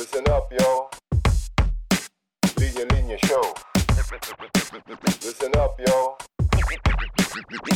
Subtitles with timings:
[0.00, 0.88] Listen up, yo.
[2.56, 3.52] Linya Linya Show.
[5.20, 6.16] Listen up, yo.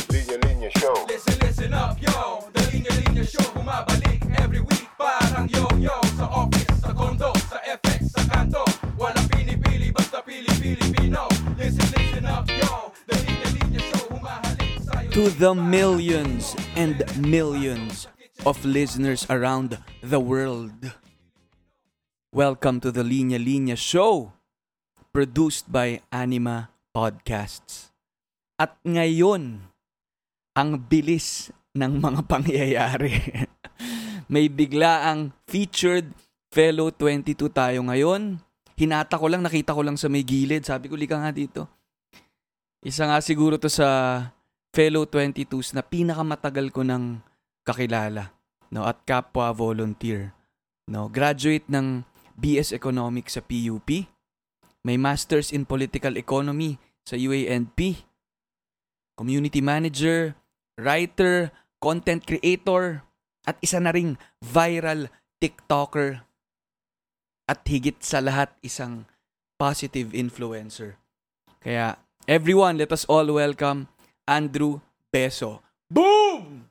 [0.09, 1.05] Linya Linya Show.
[1.05, 6.81] Listen, listen up, yo The Linya Linya Show Bumabalik every week Parang yo-yo Sa office,
[6.81, 8.65] sa condo, sa FX, sa kanto
[8.97, 11.29] Walang pinipili, basta pili-Pilipino
[11.61, 18.09] Listen, listen up, yo The Linya Linya Show Humahalik sa'yo to the millions and millions
[18.49, 20.73] of listeners around the world.
[22.35, 24.35] Welcome to the Linya Linya Show,
[25.15, 27.95] produced by Anima Podcasts.
[28.59, 29.63] At ngayon,
[30.51, 33.39] ang bilis ng mga pangyayari.
[34.27, 36.11] May biglaang featured
[36.51, 38.43] fellow 22 tayo ngayon.
[38.75, 40.67] Hinata ko lang, nakita ko lang sa may gilid.
[40.67, 41.71] Sabi ko, lika nga dito.
[42.83, 44.19] Isa nga siguro to sa
[44.75, 47.15] fellow 22s na pinakamatagal ko ng
[47.63, 48.35] kakilala
[48.75, 50.35] no at kapwa volunteer
[50.91, 52.03] no graduate ng
[52.35, 54.07] BS Economics sa PUP
[54.85, 58.05] may masters in political economy sa UANP
[59.15, 60.35] community manager
[60.77, 63.01] writer content creator
[63.47, 65.07] at isa na ring viral
[65.39, 66.21] TikToker
[67.47, 69.07] at higit sa lahat isang
[69.55, 70.99] positive influencer
[71.63, 71.95] kaya
[72.27, 73.87] everyone let us all welcome
[74.27, 74.81] Andrew
[75.13, 75.61] Beso.
[75.89, 76.65] Boom!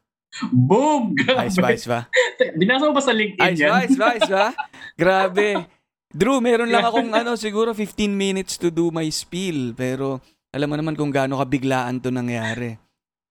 [0.49, 1.15] Boom!
[1.15, 1.47] Grabe.
[1.47, 2.11] Ice Vice ba?
[2.55, 3.71] Binasa mo ba sa LinkedIn Ice yan?
[3.73, 4.47] Vice, Vice ba?
[5.01, 5.71] Grabe.
[6.11, 9.71] Drew, meron lang akong ano, siguro 15 minutes to do my spiel.
[9.73, 10.19] Pero
[10.51, 12.75] alam mo naman kung gaano kabiglaan to nangyari.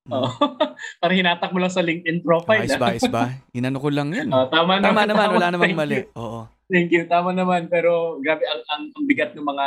[0.05, 0.27] Oo.
[1.01, 2.63] Parang hinatak mo lang sa LinkedIn profile.
[2.63, 2.81] Ice ah.
[2.81, 3.31] Vice ba?
[3.51, 4.27] Inano ko lang yan.
[4.27, 5.05] Oo, tama, Tama naman.
[5.09, 5.53] naman, wala tama.
[5.55, 5.95] namang Thank mali.
[5.97, 6.05] you.
[6.13, 6.41] Oo.
[6.67, 7.03] Thank you.
[7.05, 7.67] Tama naman.
[7.67, 9.65] Pero grabe, ang, ang, ang bigat ng mga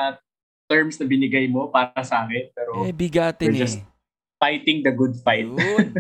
[0.67, 2.53] terms na binigay mo para sa akin.
[2.53, 3.65] Pero Eh, bigatin We're eh.
[3.65, 3.85] just-
[4.37, 5.49] fighting the good fight.
[5.49, 5.97] Yun.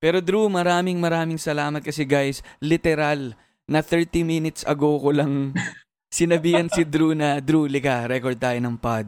[0.00, 3.36] Pero Drew, maraming maraming salamat kasi guys, literal,
[3.70, 5.54] na 30 minutes ago ko lang
[6.10, 9.06] sinabihan si Drew na, Drew, lika, record tayo ng pod.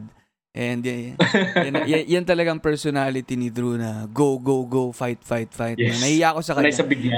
[0.53, 1.17] And yan,
[1.57, 5.75] yan, yan, yan talagang personality ni Drew na go, go, go, fight, fight, fight.
[5.75, 5.99] Yes.
[5.99, 6.71] Nahiya ako sa kanya.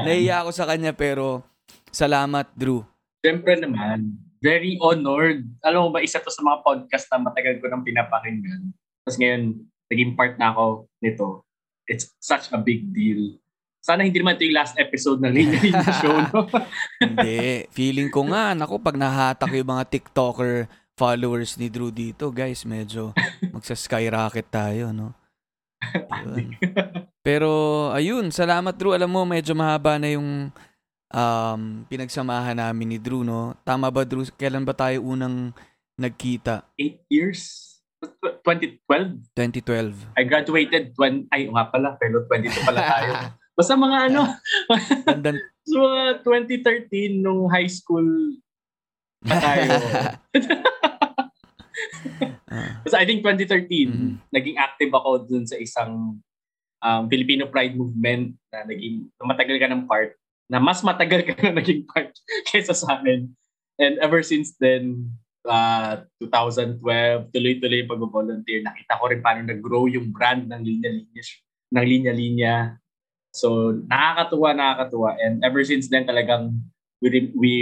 [0.07, 1.43] Nahiya ako sa kanya pero
[1.91, 2.81] salamat, Drew.
[3.21, 5.45] Siyempre naman, very honored.
[5.61, 8.71] Alam mo ba, isa to sa mga podcast na matagal ko nang pinapakinggan.
[9.03, 11.43] Tapos ngayon, naging part na ako nito.
[11.85, 13.37] It's such a big deal.
[13.85, 16.17] Sana hindi naman ito yung last episode ng Linya Linya Show.
[16.33, 16.49] No?
[16.97, 17.69] Hindi.
[17.69, 20.65] Feeling ko nga, nako, pag nahatak yung mga TikToker
[20.97, 23.13] followers ni Drew dito, guys, medyo
[23.53, 25.13] magsa-skyrocket tayo, no?
[27.21, 27.49] Pero,
[27.93, 28.97] ayun, salamat Drew.
[28.97, 30.49] Alam mo, medyo mahaba na yung
[31.13, 33.53] um, pinagsamahan namin ni Drew, no?
[33.61, 34.25] Tama ba, Drew?
[34.33, 35.53] Kailan ba tayo unang
[35.93, 36.65] nagkita?
[36.81, 37.69] Eight years?
[38.01, 39.29] 2012?
[39.37, 40.17] 2012.
[40.17, 43.13] I graduated 20, ay nga pala, pero 22 pala tayo.
[43.55, 44.21] Basta mga ano,
[45.07, 45.39] Tandaan.
[45.67, 48.05] so mga 2013 nung high school
[49.23, 49.69] pa tayo.
[52.45, 54.11] Ah, Basta I think 2013, Mhm.
[54.31, 56.15] naging active ako dun sa isang
[56.79, 60.15] um, Filipino Pride Movement na naging na matagal ka ng part,
[60.47, 62.15] na mas matagal ka na naging part
[62.47, 63.27] kaysa sa akin.
[63.75, 65.11] And ever since then,
[65.43, 66.79] uh, 2012,
[67.35, 68.63] tuloy-tuloy yung pag-volunteer.
[68.63, 71.23] Nakita ko rin paano nag-grow yung brand ng linya-linya.
[71.75, 72.55] Ng linya-linya.
[73.35, 75.19] So, nakakatuwa, nakakatuwa.
[75.19, 76.55] And ever since then, talagang
[77.03, 77.53] we, re- we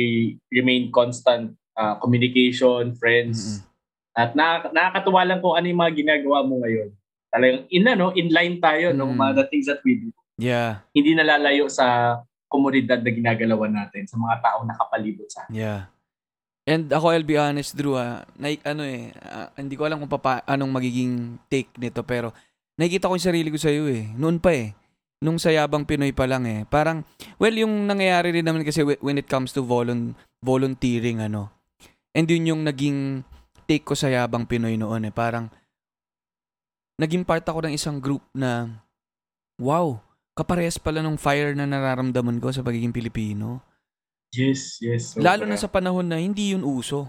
[0.54, 3.60] remain constant uh, communication, friends.
[3.60, 3.72] Mm-mm.
[4.14, 6.94] At na, nakakatuwa lang kung ano yung mga ginagawa mo ngayon.
[7.34, 9.18] Talagang in, ano, in line tayo no, Mm.
[9.18, 10.14] mga the things that we do.
[10.38, 15.54] Yeah, Hindi nalalayo sa komunidad na ginagalawan natin, sa mga taong nakapalibot sa atin.
[15.58, 15.82] yeah.
[16.64, 20.14] And ako, I'll be honest, Drew, ah, na, ano eh, ah, hindi ko alam kung
[20.14, 22.32] papa, anong magiging take nito, pero
[22.78, 24.08] nakikita ko yung sarili ko sa'yo eh.
[24.16, 24.72] Noon pa eh.
[25.24, 26.68] Nung sa Yabang Pinoy pa lang eh.
[26.68, 27.08] Parang,
[27.40, 30.14] well, yung nangyayari rin naman kasi whe- when it comes to volun-
[30.44, 31.48] volunteering, ano,
[32.12, 33.24] and yun yung naging
[33.64, 35.14] take ko sa Yabang Pinoy noon eh.
[35.16, 35.48] Parang,
[37.00, 38.68] naging part ako ng isang group na,
[39.56, 39.96] wow,
[40.36, 43.64] kaparehas pala nung fire na nararamdaman ko sa pagiging Pilipino.
[44.34, 45.14] Yes, yes.
[45.16, 47.06] Lalo na sa panahon na hindi yun uso.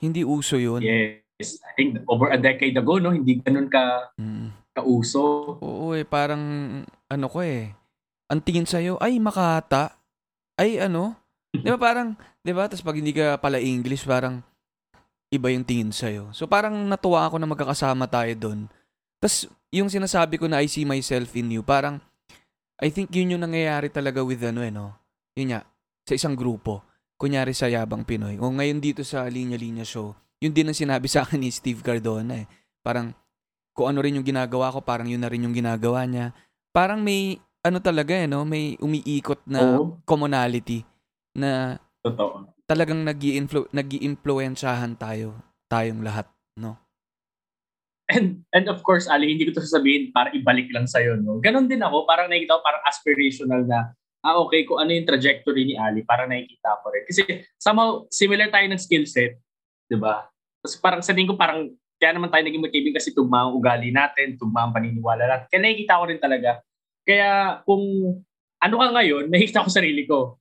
[0.00, 0.80] Hindi uso yun.
[0.80, 1.60] Yes.
[1.60, 4.48] I think over a decade ago, no, hindi ganun ka Mm.
[4.72, 5.58] kauso.
[5.60, 6.40] Oo eh, parang
[7.14, 7.72] ano ko eh.
[8.28, 9.94] Ang tingin sa'yo, ay makata.
[10.58, 11.14] Ay ano.
[11.54, 12.66] Di ba parang, di ba?
[12.66, 14.42] Tapos pag hindi ka pala English, parang
[15.30, 16.34] iba yung tingin sa'yo.
[16.34, 18.60] So parang natuwa ako na magkakasama tayo doon.
[19.22, 22.02] Tapos yung sinasabi ko na I see myself in you, parang
[22.78, 24.94] I think yun yung nangyayari talaga with ano eh, no?
[25.38, 25.60] Yun nga,
[26.06, 26.82] sa isang grupo.
[27.14, 28.38] Kunyari sa Yabang Pinoy.
[28.42, 31.82] O ngayon dito sa Linya Linya Show, yun din ang sinabi sa akin ni Steve
[31.82, 32.46] Cardona eh.
[32.82, 33.14] Parang
[33.74, 36.30] kung ano rin yung ginagawa ko, parang yun na rin yung ginagawa niya.
[36.74, 38.42] Parang may ano talaga eh, no?
[38.42, 40.02] May umiikot na Oo.
[40.02, 40.82] commonality
[41.38, 42.50] na Totoo.
[42.66, 45.38] talagang nag-i-influ- nag-iimpluwensyahan tayo,
[45.70, 46.26] tayong lahat,
[46.58, 46.76] no?
[48.10, 51.40] And, and of course, Ali, hindi ko to sasabihin para ibalik lang sa'yo, no?
[51.40, 55.64] Ganon din ako, parang nakikita ko parang aspirational na, ah, okay, kung ano yung trajectory
[55.64, 57.04] ni Ali, parang nakikita ko rin.
[57.08, 57.22] Kasi
[57.56, 59.40] somehow, similar tayo ng skill set,
[59.88, 60.28] di ba?
[60.60, 61.72] Tapos parang sa tingin ko, parang,
[62.04, 65.48] kaya naman tayo naging magkaibigan kasi tugma ang ugali natin, tugma ang paniniwala natin.
[65.48, 66.50] Kaya nakikita ko rin talaga.
[67.00, 67.30] Kaya
[67.64, 67.80] kung
[68.60, 70.36] ano ka ngayon, nakikita ko sarili ko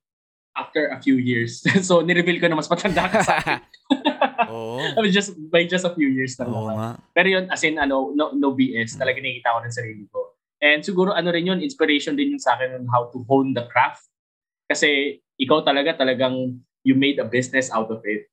[0.60, 1.64] after a few years.
[1.88, 3.64] so, nireveal ko na mas matanda ka sa akin.
[4.52, 4.84] Oo.
[4.96, 7.00] I mean, just by just a few years lang Oo nga.
[7.16, 9.00] Pero yun, as in, ano, no, no BS.
[9.00, 10.36] Talaga nakikita ko ng sarili ko.
[10.60, 13.64] And siguro, ano rin yun, inspiration din yun sa akin on how to hone the
[13.72, 14.04] craft.
[14.68, 18.28] Kasi ikaw talaga, talagang you made a business out of it.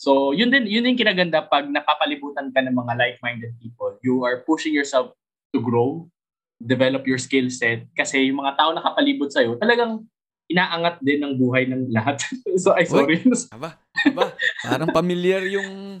[0.00, 4.00] So, yun din, yun din kinaganda pag napapalibutan ka ng mga like-minded people.
[4.00, 5.12] You are pushing yourself
[5.52, 6.08] to grow,
[6.56, 7.84] develop your skill set.
[7.92, 10.08] Kasi yung mga tao nakapalibot sa'yo, talagang
[10.48, 12.16] inaangat din ng buhay ng lahat.
[12.64, 13.20] so, ay, sorry.
[13.52, 13.76] Aba,
[14.08, 14.32] aba,
[14.64, 16.00] parang familiar yung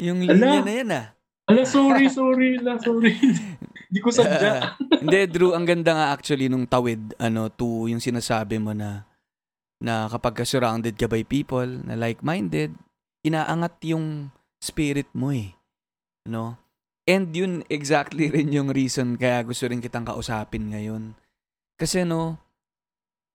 [0.00, 0.64] yung linya Ala.
[0.64, 1.06] na yan ah.
[1.44, 3.12] Ala, sorry, sorry, ala, sorry.
[3.92, 4.72] Hindi ko sadya.
[5.04, 9.04] Hindi, Drew, ang ganda nga actually nung tawid, ano, to yung sinasabi mo na
[9.84, 12.72] na kapag ka surrounded ka by people na like-minded,
[13.24, 14.28] inaangat yung
[14.60, 15.56] spirit mo eh.
[16.28, 16.60] No?
[17.04, 21.16] And yun exactly rin yung reason kaya gusto rin kitang kausapin ngayon.
[21.76, 22.38] Kasi no,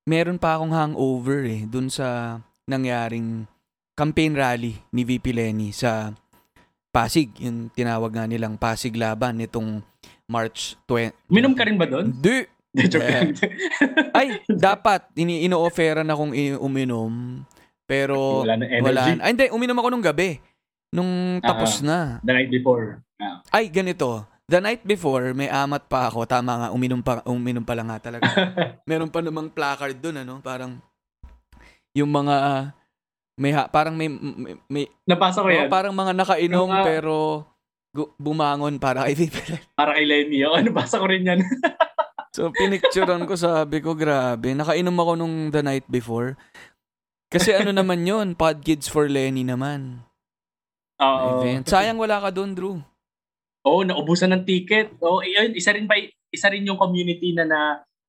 [0.10, 3.46] meron pa akong hangover eh dun sa nangyaring
[3.94, 6.16] campaign rally ni VP Lenny sa
[6.90, 9.86] Pasig, yung tinawag nga nilang Pasig Laban nitong
[10.26, 11.30] March 20.
[11.30, 12.18] Minom ka rin ba doon?
[12.18, 12.50] Hindi.
[12.90, 13.34] Joke lang.
[14.14, 15.10] Ay, dapat.
[15.18, 17.42] Ini ino-offeran akong uminom.
[17.90, 18.86] Pero Wala na energy.
[18.86, 19.02] wala.
[19.18, 19.46] Ay, hindi.
[19.50, 20.38] Uminom ako nung gabi.
[20.94, 22.22] Nung tapos na.
[22.22, 23.02] The night before.
[23.18, 23.42] Ah.
[23.50, 24.30] Ay, ganito.
[24.46, 26.26] The night before, may amat pa ako.
[26.26, 28.26] Tama nga, uminom pa, uminom pa lang nga talaga.
[28.90, 30.42] Meron pa namang placard doon, ano?
[30.42, 30.78] Parang,
[31.94, 32.70] yung mga,
[33.38, 35.70] may, ha- parang may, may, may Napasa ko oh, yan.
[35.70, 37.46] parang mga nakainom, ah, pero
[37.94, 39.36] gu- bumangon para kay VP
[39.80, 40.42] Para kay Lenny.
[40.46, 41.42] Oh, nabasa ko rin yan.
[42.30, 44.54] So, pinicturean ko, sabi ko, grabe.
[44.54, 46.38] Nakainom ako nung the night before.
[47.30, 50.02] Kasi ano naman yon Pod Kids for Lenny naman.
[50.98, 51.46] Oo.
[51.46, 51.70] Event.
[51.70, 52.78] Sayang wala ka doon, Drew.
[53.64, 54.98] Oo, naubusan ng ticket.
[55.00, 55.94] Oo, yun, isa rin ba,
[56.34, 57.60] isa rin yung community na na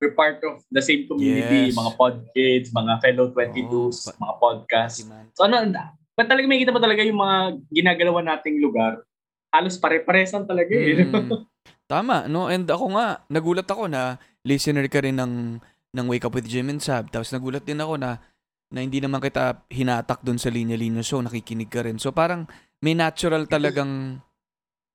[0.01, 1.77] we're part of the same community, Yes.
[1.77, 4.97] mga pod kids, mga fellow 22s, Oo, pa- mga podcast.
[5.37, 5.69] So ano,
[6.17, 7.39] pa talaga may kita mo talaga yung mga
[7.69, 9.05] ginagalawan nating lugar.
[9.53, 11.05] Halos pare-paresan talaga eh.
[11.05, 11.45] Mm.
[11.91, 12.49] Tama, no?
[12.49, 14.17] And ako nga, nagulat ako na
[14.47, 15.61] listener ka rin ng,
[15.93, 17.11] ng Wake Up with Jim and Sab.
[17.13, 18.23] Tapos nagulat din ako na
[18.71, 21.99] na hindi naman kita hinatak doon sa linya-linya show, nakikinig ka rin.
[21.99, 22.47] So parang
[22.79, 24.23] may natural talagang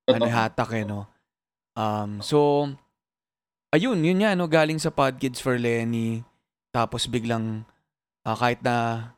[0.07, 1.09] ano, hatak eh, no?
[1.75, 2.69] Um, so,
[3.75, 4.47] ayun, yun nga, no?
[4.47, 6.23] Galing sa Pod Kids for Lenny.
[6.71, 7.67] Tapos biglang,
[8.23, 9.09] ah, kahit na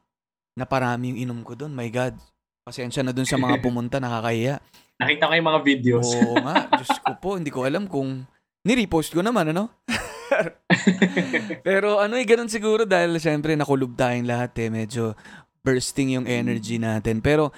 [0.57, 2.17] naparami yung inom ko doon, my God.
[2.65, 4.57] Pasensya na doon sa mga pumunta, nakakahiya.
[4.97, 6.07] Nakita ko yung mga videos.
[6.17, 8.25] Oo nga, Diyos ko po, hindi ko alam kung
[8.65, 9.69] ni-repost ko naman, ano?
[11.67, 14.69] Pero ano eh, ganun siguro dahil syempre nakulob tayong lahat eh.
[14.69, 15.13] Medyo
[15.61, 17.19] bursting yung energy natin.
[17.19, 17.51] Pero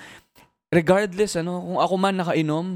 [0.74, 2.68] regardless, ano, kung ako man nakainom,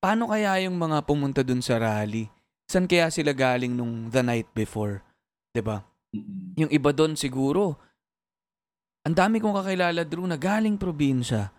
[0.00, 2.28] paano kaya yung mga pumunta dun sa rally?
[2.64, 5.04] San kaya sila galing nung the night before?
[5.52, 5.84] 'Di ba?
[6.16, 6.64] Mm.
[6.64, 7.76] Yung iba doon siguro,
[9.04, 11.52] ang dami kong kakilala, Drew, na galing probinsya.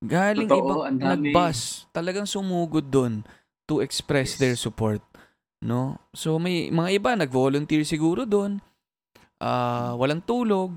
[0.00, 1.88] Galing Totoo, ibang nagbus.
[1.92, 3.24] Talagang sumugod doon
[3.64, 4.40] to express Yes.
[4.40, 5.00] their support.
[5.60, 6.00] No?
[6.16, 8.64] So may mga iba nag-volunteer siguro doon.
[9.40, 10.72] Ah, walang tulog.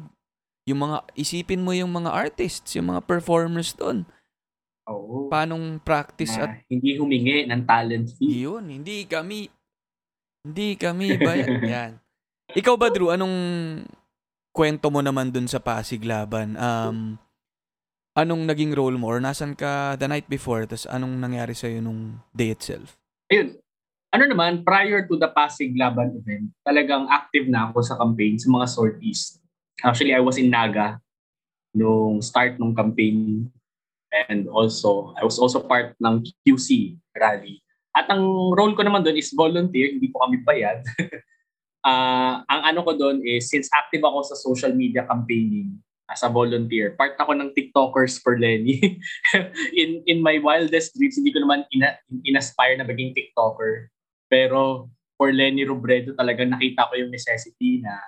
[0.64, 4.08] Yung mga isipin mo yung mga artists, yung mga performers doon.
[4.88, 5.32] Oo.
[5.32, 8.44] Paanong practice Na at hindi humingi ng talent fee.
[8.48, 9.48] yun, hindi kami
[10.44, 11.64] hindi kami bayan.
[11.74, 11.92] Yan.
[12.52, 13.36] Ikaw ba Drew, anong
[14.52, 16.60] kwento mo naman dun sa Pasig Laban?
[16.60, 17.16] Um,
[18.20, 19.08] anong naging role mo?
[19.08, 20.68] Or nasan ka the night before?
[20.68, 23.00] Tapos anong nangyari sa'yo nung day itself?
[23.32, 23.63] Ayun.
[24.14, 28.46] Ano naman, prior to the Pasig Laban event, talagang active na ako sa campaign sa
[28.54, 29.42] mga sorties.
[29.82, 31.02] Actually, I was in Naga
[31.74, 33.50] nung start ng campaign
[34.30, 37.66] and also, I was also part ng QC rally.
[37.90, 38.22] At ang
[38.54, 40.86] role ko naman doon is volunteer, hindi po kami bayad.
[41.84, 46.32] Ah, ang ano ko doon is, since active ako sa social media campaigning, as a
[46.32, 48.80] volunteer, part ako ng TikTokers for Lenny.
[49.76, 53.92] in in my wildest dreams, hindi ko naman ina, in-aspire na maging TikToker.
[54.34, 58.02] Pero for Lenny Robredo, talagang nakita ko yung necessity na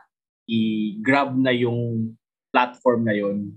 [0.50, 2.18] i-grab na yung
[2.50, 3.54] platform na yon.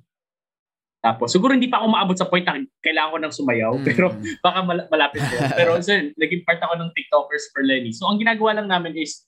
[1.01, 3.85] Tapos, siguro hindi pa ako maabot sa point na kailangan ko ng sumayaw, Mm.
[3.89, 4.07] pero
[4.45, 5.35] baka mal- malapit ko.
[5.59, 7.95] pero so, naging part ako ng TikTokers for Lenny.
[7.97, 9.25] So, ang ginagawa lang namin is,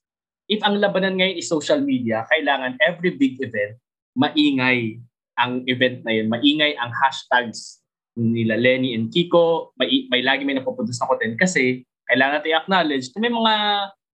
[0.51, 3.79] if ang labanan ngayon is social media, kailangan every big event,
[4.19, 5.01] maingay
[5.41, 6.29] ang event na yun.
[6.29, 7.81] Maingay ang hashtags
[8.19, 9.73] nila Lenny and Kiko.
[9.81, 13.55] May, may lagi may napoproduce na content kasi kailangan natin i-acknowledge na may mga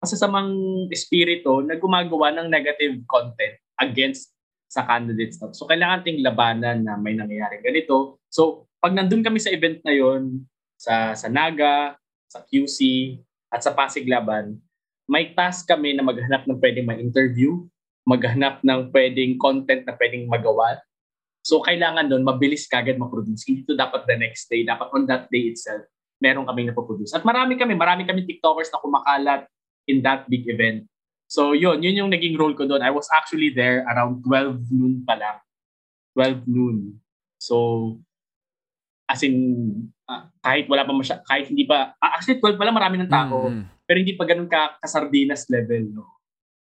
[0.02, 0.52] masasamang
[0.90, 4.34] espiritu na gumagawa ng negative content against
[4.66, 5.54] sa candidates na.
[5.54, 8.18] So kailangan ting labanan na may nangyayari ganito.
[8.26, 10.42] So pag nandun kami sa event na yon
[10.74, 11.94] sa sa Naga,
[12.26, 12.78] sa QC
[13.54, 14.58] at sa Pasig Laban,
[15.06, 17.62] may task kami na maghanap ng pwedeng ma-interview,
[18.02, 20.82] maghanap ng pwedeng content na pwedeng magawa.
[21.46, 23.46] So kailangan doon mabilis kagad ma-produce.
[23.46, 25.86] Hindi to dapat the next day, dapat on that day itself
[26.25, 27.12] meron kaming napoproduce.
[27.12, 29.45] At marami kami, marami kami TikTokers na kumakalat
[29.85, 30.88] in that big event.
[31.28, 32.81] So yun, yun yung naging role ko doon.
[32.81, 35.37] I was actually there around 12 noon pa lang.
[36.16, 36.97] 12 noon.
[37.37, 37.57] So,
[39.04, 39.37] as in,
[40.09, 43.11] uh, kahit wala pa masya, kahit hindi pa, uh, actually 12 pa lang marami ng
[43.11, 43.64] tao, Mm, mm.
[43.85, 46.07] pero hindi pa ganun ka kasardinas level, no?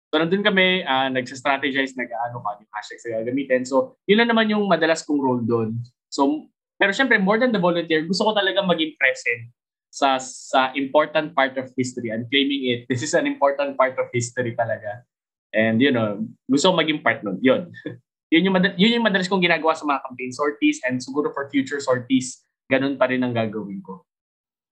[0.09, 3.69] So, nandun kami, uh, nagsa-strategize, nag-ano ka, yung hashtags na gagamitin.
[3.69, 5.77] So, yun lang naman yung madalas kong role doon.
[6.09, 9.51] So, pero syempre, more than the volunteer, gusto ko talaga maging present
[9.91, 12.15] sa sa important part of history.
[12.15, 12.81] I'm claiming it.
[12.87, 15.03] This is an important part of history talaga.
[15.51, 17.43] And you know, gusto maging part nun.
[17.43, 17.75] Yun.
[18.33, 21.51] yun, yung, madal- yun yung madalas kong ginagawa sa mga campaign sorties and siguro for
[21.51, 24.05] future sorties, ganun pa rin ang gagawin ko.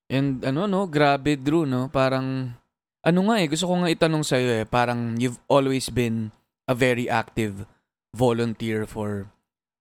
[0.06, 2.54] And ano no, grabe Drew no, parang
[3.02, 6.30] ano nga eh, gusto ko nga itanong sa iyo eh, parang you've always been
[6.70, 7.66] a very active
[8.14, 9.30] volunteer for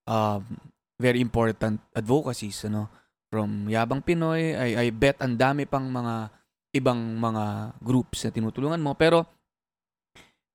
[0.09, 2.87] um, very important advocacies ano
[3.27, 4.55] from Yabang Pinoy.
[4.55, 6.31] I, I bet ang dami pang mga
[6.75, 8.95] ibang mga groups na tinutulungan mo.
[8.95, 9.27] Pero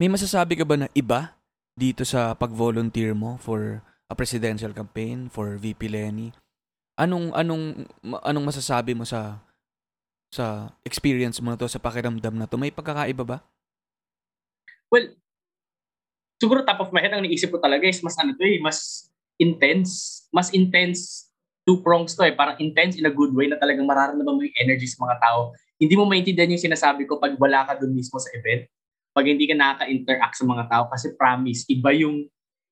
[0.00, 1.36] may masasabi ka ba na iba
[1.76, 6.32] dito sa pag-volunteer mo for a presidential campaign for VP Lenny?
[7.00, 7.88] Anong anong
[8.24, 9.40] anong masasabi mo sa
[10.30, 12.60] sa experience mo na to sa pakiramdam na to?
[12.60, 13.38] May pagkakaiba ba?
[14.92, 15.16] Well,
[16.40, 19.09] siguro top of my head ang naisip ko talaga is mas ano to eh, mas
[19.40, 21.32] intense, mas intense
[21.64, 24.58] two prongs to eh, parang intense in a good way na talagang mararamdaman mo yung
[24.60, 25.56] energy sa mga tao.
[25.80, 28.68] Hindi mo maintindihan yung sinasabi ko pag wala ka doon mismo sa event,
[29.16, 32.28] pag hindi ka nakaka-interact sa mga tao kasi promise, iba yung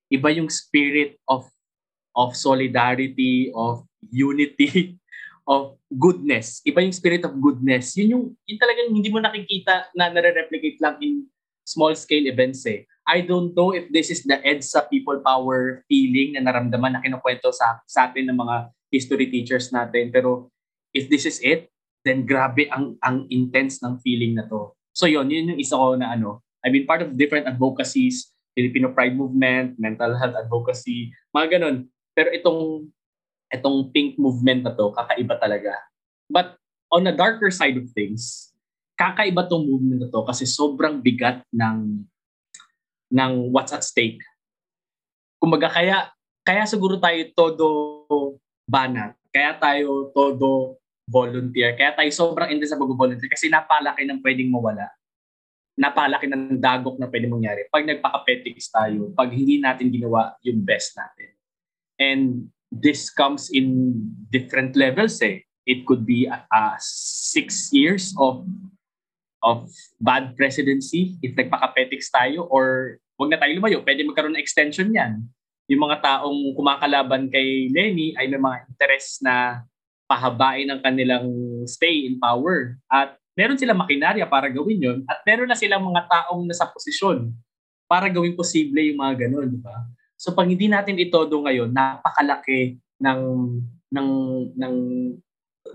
[0.08, 1.48] iba yung spirit of
[2.18, 4.98] of solidarity, of unity,
[5.48, 6.60] of goodness.
[6.66, 7.94] Iba yung spirit of goodness.
[7.94, 11.30] Yun yung, yun talagang hindi mo nakikita na nare-replicate lang in
[11.62, 12.82] small scale events eh.
[13.08, 17.48] I don't know if this is the EDSA people power feeling na naramdaman na kinukwento
[17.56, 20.12] sa, sa atin ng mga history teachers natin.
[20.12, 20.52] Pero
[20.92, 21.72] if this is it,
[22.04, 24.76] then grabe ang ang intense ng feeling na to.
[24.92, 28.92] So yun, yun yung isa ko na ano, I've been part of different advocacies, Filipino
[28.92, 31.88] Pride Movement, mental health advocacy, mga ganun.
[32.12, 32.92] Pero itong
[33.48, 35.72] itong pink movement na to, kakaiba talaga.
[36.28, 36.60] But
[36.92, 38.52] on the darker side of things,
[39.00, 42.04] kakaiba tong movement na to kasi sobrang bigat ng
[43.12, 44.20] ng what's at stake.
[45.40, 46.12] Kumbaga kaya
[46.44, 47.68] kaya siguro tayo todo
[48.64, 54.52] banat, kaya tayo todo volunteer, kaya tayo sobrang intense sa pag-volunteer kasi napalaki ng pwedeng
[54.52, 54.88] mawala.
[55.78, 60.96] Napalaki ng dagok na pwedeng mangyari pag nagpaka-petics tayo, pag hindi natin ginawa yung best
[60.98, 61.30] natin.
[61.98, 62.24] And
[62.68, 63.96] this comes in
[64.28, 65.48] different levels eh.
[65.68, 68.44] It could be uh, six years of
[69.42, 69.70] of
[70.02, 75.22] bad presidency if nagpaka-petics tayo or wag na tayo lumayo, pwede magkaroon ng extension yan.
[75.68, 79.66] Yung mga taong kumakalaban kay Lenny ay may mga interes na
[80.08, 81.28] pahabain ang kanilang
[81.68, 82.78] stay in power.
[82.88, 87.30] At meron silang makinarya para gawin yon at meron na silang mga taong nasa posisyon
[87.84, 89.84] para gawing posible yung mga ganun, di ba?
[90.18, 93.20] So pag hindi natin itodo ngayon, napakalaki ng
[93.92, 94.08] ng
[94.58, 94.74] ng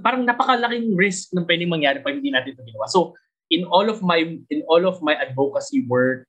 [0.01, 2.89] parang napakalaking risk ng pwedeng mangyari pag hindi natin ito ginawa.
[2.89, 3.13] So
[3.53, 6.25] in all of my in all of my advocacy work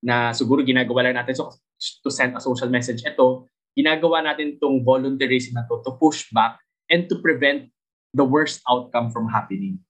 [0.00, 1.52] na siguro ginagawa lang natin so
[2.00, 6.56] to send a social message ito ginagawa natin tong volunteerism na to to push back
[6.88, 7.68] and to prevent
[8.12, 9.80] the worst outcome from happening.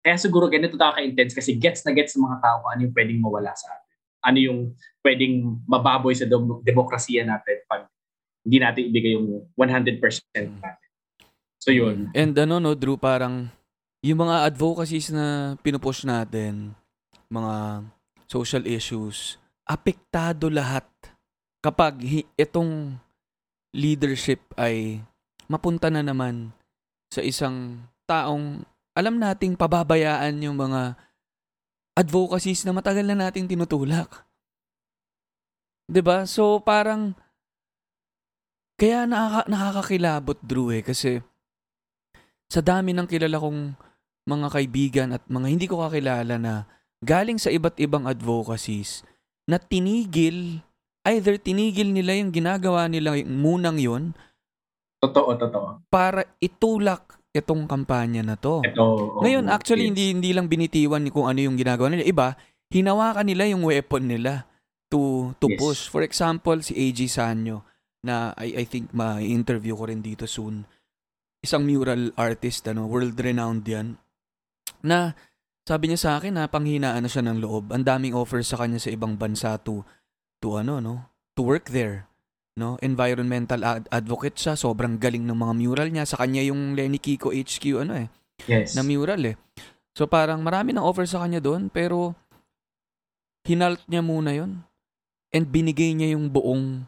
[0.00, 3.20] Kaya siguro ganito tayo ka-intense kasi gets na gets ng mga tao ano yung pwedeng
[3.20, 3.96] mawala sa atin.
[4.24, 4.60] Ano yung
[5.04, 7.86] pwedeng mababoy sa dem- demokrasiya natin pag
[8.48, 10.00] hindi natin ibigay yung 100%
[10.64, 10.88] natin.
[11.60, 12.08] So yun.
[12.16, 13.52] And ano no, Drew, parang
[14.02, 16.74] yung mga advocacies na pinupush natin,
[17.28, 17.82] mga
[18.30, 20.86] social issues, apektado lahat
[21.60, 22.94] kapag hi- itong
[23.74, 25.02] leadership ay
[25.50, 26.54] mapunta na naman
[27.10, 28.62] sa isang taong
[28.96, 30.96] alam nating pababayaan yung mga
[31.98, 34.24] advocacies na matagal na nating tinutulak.
[35.88, 36.24] 'Di ba?
[36.28, 37.16] So parang
[38.78, 41.18] kaya nakaka- nakakakilabot Drew eh kasi
[42.46, 43.87] sa dami ng kilala kong
[44.28, 46.68] mga kaibigan at mga hindi ko kakilala na
[47.00, 49.00] galing sa iba't ibang advocacies
[49.48, 50.60] na tinigil
[51.08, 54.12] either tinigil nila yung ginagawa nila yung munang yun
[54.98, 55.68] Totoo, totoo.
[55.88, 58.66] para itulak itong kampanya na to.
[58.66, 58.82] Ito.
[58.82, 59.90] oo, Ngayon, actually, yes.
[59.94, 62.02] hindi hindi lang binitiwan kung ano yung ginagawa nila.
[62.02, 62.34] Iba,
[62.66, 64.42] hinawakan nila yung weapon nila
[64.90, 65.58] to to Yes.
[65.62, 65.80] push.
[65.86, 67.62] For example, si AG Sanyo
[68.02, 70.66] na I, I think ma-interview ko rin dito soon.
[71.38, 73.94] Isang mural artist, ano, world-renowned yan.
[74.84, 75.14] Na
[75.68, 77.70] sabi niya sa akin na panghinaan na siya ng loob.
[77.74, 79.84] Ang daming offers sa kanya sa ibang bansa to
[80.40, 80.94] to ano no,
[81.36, 82.08] to work there.
[82.58, 86.08] No, environmental ad- advocate siya, sobrang galing ng mga mural niya.
[86.10, 88.08] Sa kanya yung Lenny Kiko HQ ano eh
[88.46, 88.78] Yes.
[88.78, 89.36] na mural eh.
[89.98, 92.14] So parang marami ng offer sa kanya doon pero
[93.42, 94.62] hinalt niya muna yon
[95.34, 96.86] and binigay niya yung buong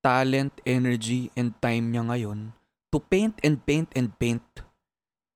[0.00, 2.52] talent, energy, and time niya ngayon
[2.88, 4.44] to paint and paint and paint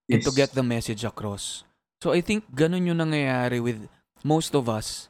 [0.09, 0.37] and to Yes.
[0.37, 1.63] get the message across.
[2.01, 3.87] So I think ganun yung nangyayari with
[4.25, 5.09] most of us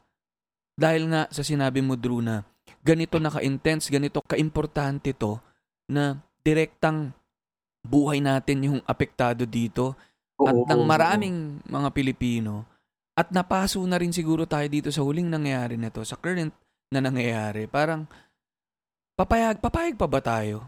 [0.79, 2.43] dahil nga sa sinabi mo Drew na
[2.83, 5.39] ganito na ka-intense, ganito ka-importante to
[5.89, 7.13] na direktang
[7.85, 9.95] buhay natin yung apektado dito
[10.39, 11.37] at Oo, ng oo, maraming
[11.67, 12.63] mga Pilipino
[13.19, 16.55] at napaso na rin siguro tayo dito sa huling nangyayari na to, sa current
[16.95, 17.67] na nangyayari.
[17.67, 18.07] Parang
[19.19, 20.63] papayag, papayag pa ba tayo?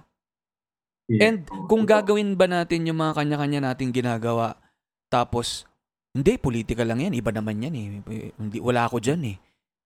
[1.18, 4.54] And kung gagawin ba natin yung mga kanya-kanya nating ginagawa,
[5.10, 5.66] tapos,
[6.14, 7.86] hindi, politika lang yan, iba naman yan eh.
[8.38, 9.36] Hindi, wala ako dyan eh.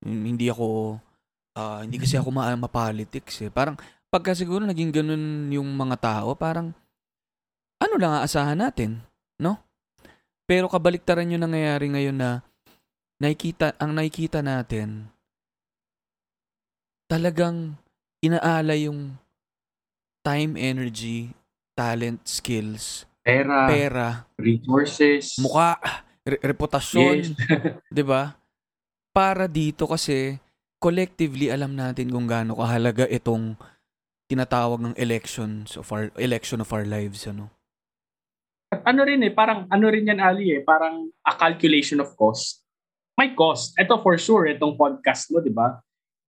[0.04, 1.00] Hindi ako,
[1.56, 3.50] ah, hindi kasi ako ma- ma-politics eh.
[3.52, 3.80] Parang,
[4.12, 6.76] pagka siguro naging ganun yung mga tao, parang,
[7.80, 9.00] ano lang aasahan natin,
[9.40, 9.56] no?
[10.44, 12.30] Pero kabaliktaran yung nangyayari ngayon na,
[13.16, 15.08] nakikita, ang nakikita natin,
[17.08, 17.80] talagang
[18.20, 19.16] inaalay yung
[20.24, 21.36] time, energy,
[21.76, 24.08] talent, skills, Pera, pera,
[24.40, 25.36] resources.
[25.38, 25.76] mukha,
[26.24, 27.36] re- reputasyon, Yes.
[27.92, 28.32] 'di ba?
[29.12, 30.40] Para dito kasi
[30.80, 33.54] collectively alam natin kung gaano kahalaga itong
[34.26, 37.52] tinatawag ng elections of our election of our lives ano.
[38.72, 42.64] At ano rin eh, parang ano rin yan Ali eh, parang a calculation of cost.
[43.14, 43.78] May cost.
[43.78, 45.78] Ito for sure, itong podcast mo, di ba?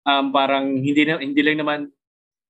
[0.01, 1.79] Um, parang hindi na, hindi lang naman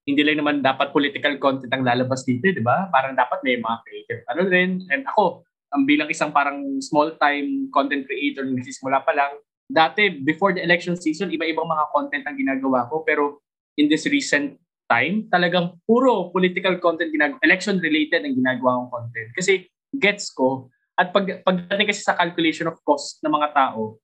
[0.06, 2.90] hindi lang naman dapat political content ang lalabas dito, di ba?
[2.90, 4.22] Parang dapat may mga creative.
[4.34, 9.32] Ano rin, and ako, ang bilang isang parang small-time content creator na nagsisimula pa lang,
[9.72, 13.40] dati, before the election season, iba-ibang mga content ang ginagawa ko, pero
[13.80, 14.60] in this recent
[14.92, 19.30] time, talagang puro political content ginagawa, election-related ang ginagawa kong content.
[19.38, 20.68] Kasi gets ko,
[21.00, 23.96] at pag, pagdating kasi sa calculation of cost ng mga tao,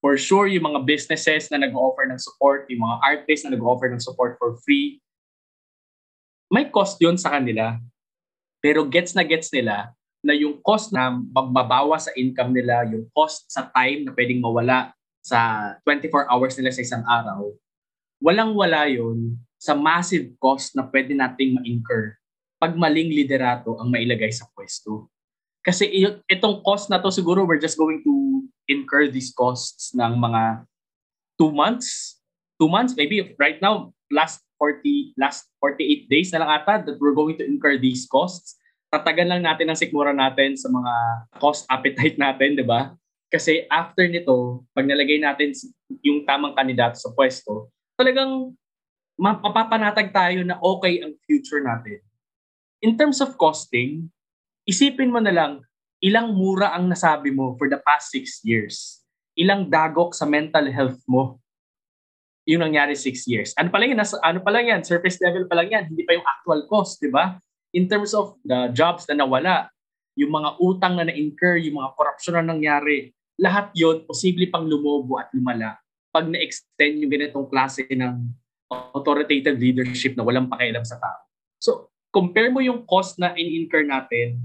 [0.00, 4.00] for sure, yung mga businesses na nag-offer ng support, yung mga artists na nag-offer ng
[4.00, 4.96] support for free,
[6.50, 7.78] may cost yun sa kanila.
[8.60, 13.48] Pero gets na gets nila na yung cost na magbabawa sa income nila, yung cost
[13.48, 14.92] sa time na pwedeng mawala
[15.24, 17.48] sa 24 hours nila sa isang araw,
[18.20, 22.20] walang-wala yun sa massive cost na pwede nating ma-incur
[22.60, 25.08] pag maling liderato ang mailagay sa pwesto.
[25.64, 25.88] Kasi
[26.28, 30.64] itong cost na to siguro we're just going to incur these costs ng mga
[31.40, 32.20] two months,
[32.60, 37.16] two months, maybe right now, last 40, last 48 days na lang ata that we're
[37.16, 38.58] going to incur these costs.
[38.90, 40.92] Tatagan lang natin ang sikmura natin sa mga
[41.38, 42.92] cost appetite natin, di ba?
[43.30, 45.54] Kasi after nito, pag nalagay natin
[46.02, 48.52] yung tamang kandidato sa pwesto, talagang
[49.14, 52.02] mapapanatag tayo na okay ang future natin.
[52.82, 54.10] In terms of costing,
[54.66, 55.52] isipin mo na lang,
[56.02, 59.04] ilang mura ang nasabi mo for the past six years.
[59.38, 61.39] Ilang dagok sa mental health mo
[62.48, 63.52] yung nangyari six years.
[63.60, 64.00] Ano pa lang yan?
[64.00, 64.80] Ano pa lang yan?
[64.84, 65.84] Surface level pa lang yan.
[65.92, 67.36] Hindi pa yung actual cost, di ba?
[67.76, 69.68] In terms of the jobs na nawala,
[70.18, 75.16] yung mga utang na na-incur, yung mga corruption na nangyari, lahat yon posible pang lumobo
[75.16, 78.28] at lumala pag na-extend yung ganitong klase ng
[78.70, 81.20] authoritative leadership na walang pakialam sa tao.
[81.62, 81.70] So,
[82.10, 84.42] compare mo yung cost na in-incur natin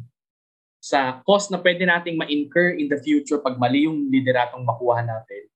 [0.78, 5.50] sa cost na pwede nating ma-incur in the future pag mali yung lideratong makuha natin,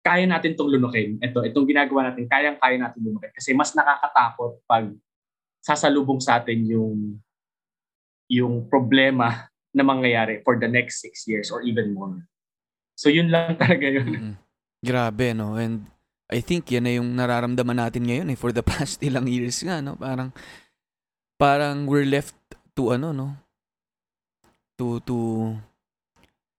[0.00, 1.20] kaya natin itong lunukin.
[1.20, 3.32] Ito, itong ginagawa natin, kayang-kaya natin lunukin.
[3.36, 4.88] Kasi mas nakakatakot pag
[5.60, 7.20] sasalubong sa atin yung
[8.30, 12.16] yung problema na mangyayari for the next six years or even more.
[12.96, 14.08] So yun lang talaga yun.
[14.08, 14.34] Mm.
[14.80, 15.60] Grabe, no?
[15.60, 15.84] And
[16.30, 19.84] I think yan na yung nararamdaman natin ngayon eh for the past ilang years nga,
[19.84, 19.98] no?
[20.00, 20.32] Parang
[21.36, 22.38] parang we're left
[22.78, 23.36] to ano, no?
[24.80, 25.16] To to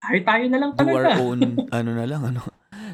[0.02, 1.22] Tayo tayo na lang do our talaga.
[1.22, 1.40] own
[1.78, 2.42] ano na lang, ano?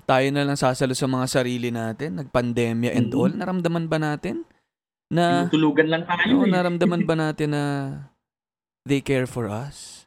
[0.04, 3.18] Tayo na lang sasalo sa mga sarili natin, nagpandemya and Mhm.
[3.18, 3.32] all.
[3.32, 4.44] Naramdaman ba natin
[5.08, 6.52] na Tulugan lang tayo Oo, eh.
[6.52, 7.62] naramdaman ba natin na
[8.84, 10.04] they care for us?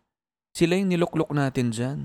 [0.54, 2.00] Sila yung niluklok natin dyan.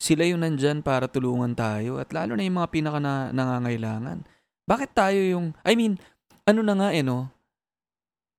[0.00, 4.26] Sila yung nandyan para tulungan tayo at lalo na yung mga pinaka na, nangangailangan.
[4.66, 5.96] Bakit tayo yung, I mean,
[6.44, 7.30] ano na nga eh, no?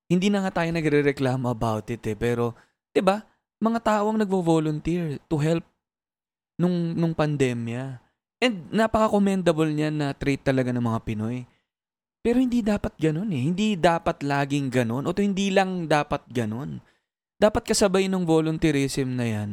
[0.06, 2.14] Hindi na nga tayo nagre-reklamo about it eh.
[2.14, 2.54] Pero,
[2.94, 3.26] 'di ba
[3.58, 5.64] mga tao ang nagvo-volunteer to help
[6.60, 7.98] nung, nung pandemya.
[8.46, 11.50] And napaka-commendable niyan na trait talaga ng mga Pinoy.
[12.22, 13.42] Pero hindi dapat ganun eh.
[13.42, 15.02] Hindi dapat laging ganun.
[15.02, 16.78] O to hindi lang dapat ganun.
[17.42, 19.50] Dapat kasabay ng volunteerism na yan.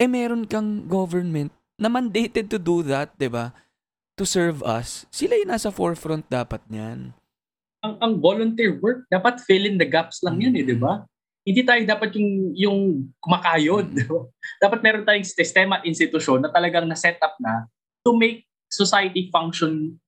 [0.00, 3.52] Eh meron kang government na mandated to do that, 'di ba?
[4.16, 5.04] To serve us.
[5.12, 7.12] Sila yung nasa forefront dapat niyan.
[7.84, 11.04] Ang, ang volunteer work, dapat fill in the gaps lang yan eh, di ba?
[11.44, 12.78] Hindi tayo dapat yung, yung
[13.20, 13.84] kumakayod.
[14.56, 17.68] Dapat meron tayong sistema at institusyon na talagang na-set up na
[18.00, 20.00] to make society function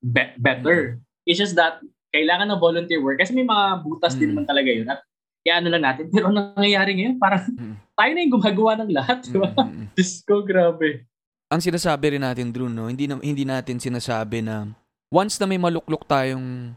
[0.00, 0.96] be- better.
[1.22, 4.40] It's just that kailangan ng volunteer work kasi may mga butas din Mm.
[4.40, 5.00] naman talaga yun at
[5.38, 6.08] kaya ano lang natin.
[6.08, 7.76] Pero ang nangyayari ngayon, parang Mm.
[7.92, 9.52] tayo na yung gumagawa ng lahat, di ba?
[9.52, 9.86] Mm, mm, mm.
[9.96, 11.04] Diyos ko, grabe.
[11.48, 14.68] ang sinasabi rin natin, Drew, no, hindi, na, hindi natin sinasabi na
[15.08, 16.72] once na may maluklok tayong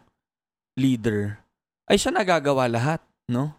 [0.76, 1.36] leader,
[1.88, 3.52] ay siya nagagawa lahat, no?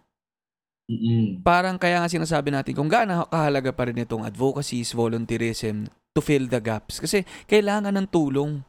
[0.83, 1.39] Mm-mm.
[1.41, 6.45] Parang kaya nga sinasabi natin kung gaano kahalaga pa rin itong advocacies, volunteerism to fill
[6.47, 6.99] the gaps.
[6.99, 8.61] Kasi kailangan ng tulong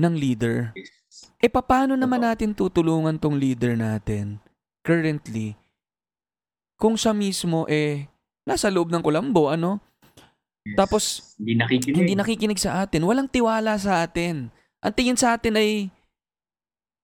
[0.00, 0.72] ng leader.
[1.38, 4.40] E paano naman natin tutulungan tong leader natin
[4.82, 5.54] currently
[6.84, 8.10] kung siya mismo eh
[8.44, 9.80] nasa loob ng kulambo, ano?
[10.64, 10.76] Yes.
[10.76, 11.02] Tapos,
[11.40, 11.96] hindi nakikinig.
[11.96, 13.04] hindi nakikinig sa atin.
[13.08, 14.52] Walang tiwala sa atin.
[14.84, 15.88] Ang tingin sa atin ay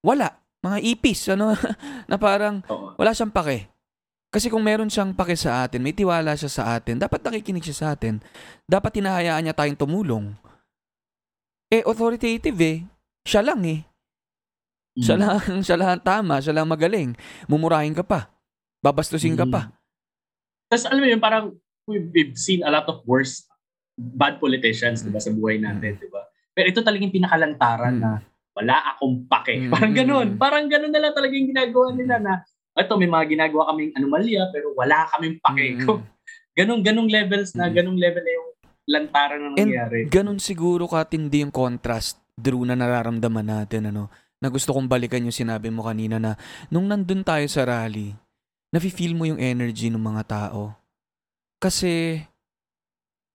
[0.05, 0.37] wala.
[0.61, 1.57] Mga ipis, ano?
[2.11, 2.61] na parang
[3.00, 3.70] wala siyang pake.
[4.31, 7.75] Kasi kung meron siyang pake sa atin, may tiwala siya sa atin, dapat nakikinig siya
[7.77, 8.23] sa atin.
[8.62, 10.31] Dapat hinahayaan niya tayong tumulong.
[11.66, 12.87] Eh, authoritative eh.
[13.27, 13.83] Siya lang eh.
[14.95, 15.21] Siya Mm.
[15.23, 15.35] lang,
[15.66, 17.19] siya lang ang tama, siya lang magaling.
[17.51, 18.31] Mumurahin ka pa.
[18.79, 19.53] Babastusin ka Mm.
[19.53, 19.62] pa.
[20.71, 21.45] Tapos alam mo yun, parang
[21.90, 23.51] we've, seen a lot of worse
[23.99, 25.07] bad politicians, Mm.
[25.07, 26.23] di ba, sa buhay natin, di ba?
[26.55, 28.03] Pero ito talagang pinakalantaran Mm.
[28.03, 28.11] na
[28.55, 29.55] wala akong pake.
[29.66, 29.71] Mm.
[29.75, 30.29] Parang ganun.
[30.38, 32.33] Parang ganun na lang talaga yung ginagawa nila na
[32.77, 35.67] ito, may mga ginagawa kaming anomalya, pero wala kaming pake.
[35.75, 35.81] Mm.
[35.85, 36.01] Kung
[36.55, 38.49] ganun, ganung levels na, ganung level na yung
[38.91, 40.01] lantaran na And nangyayari.
[40.11, 44.09] ganun siguro katindi yung contrast, Drew, na nararamdaman natin, ano?
[44.41, 46.39] Na gusto kong balikan yung sinabi mo kanina na
[46.73, 48.17] nung nandun tayo sa rally,
[48.73, 50.73] nafe-feel mo yung energy ng mga tao.
[51.61, 52.25] Kasi,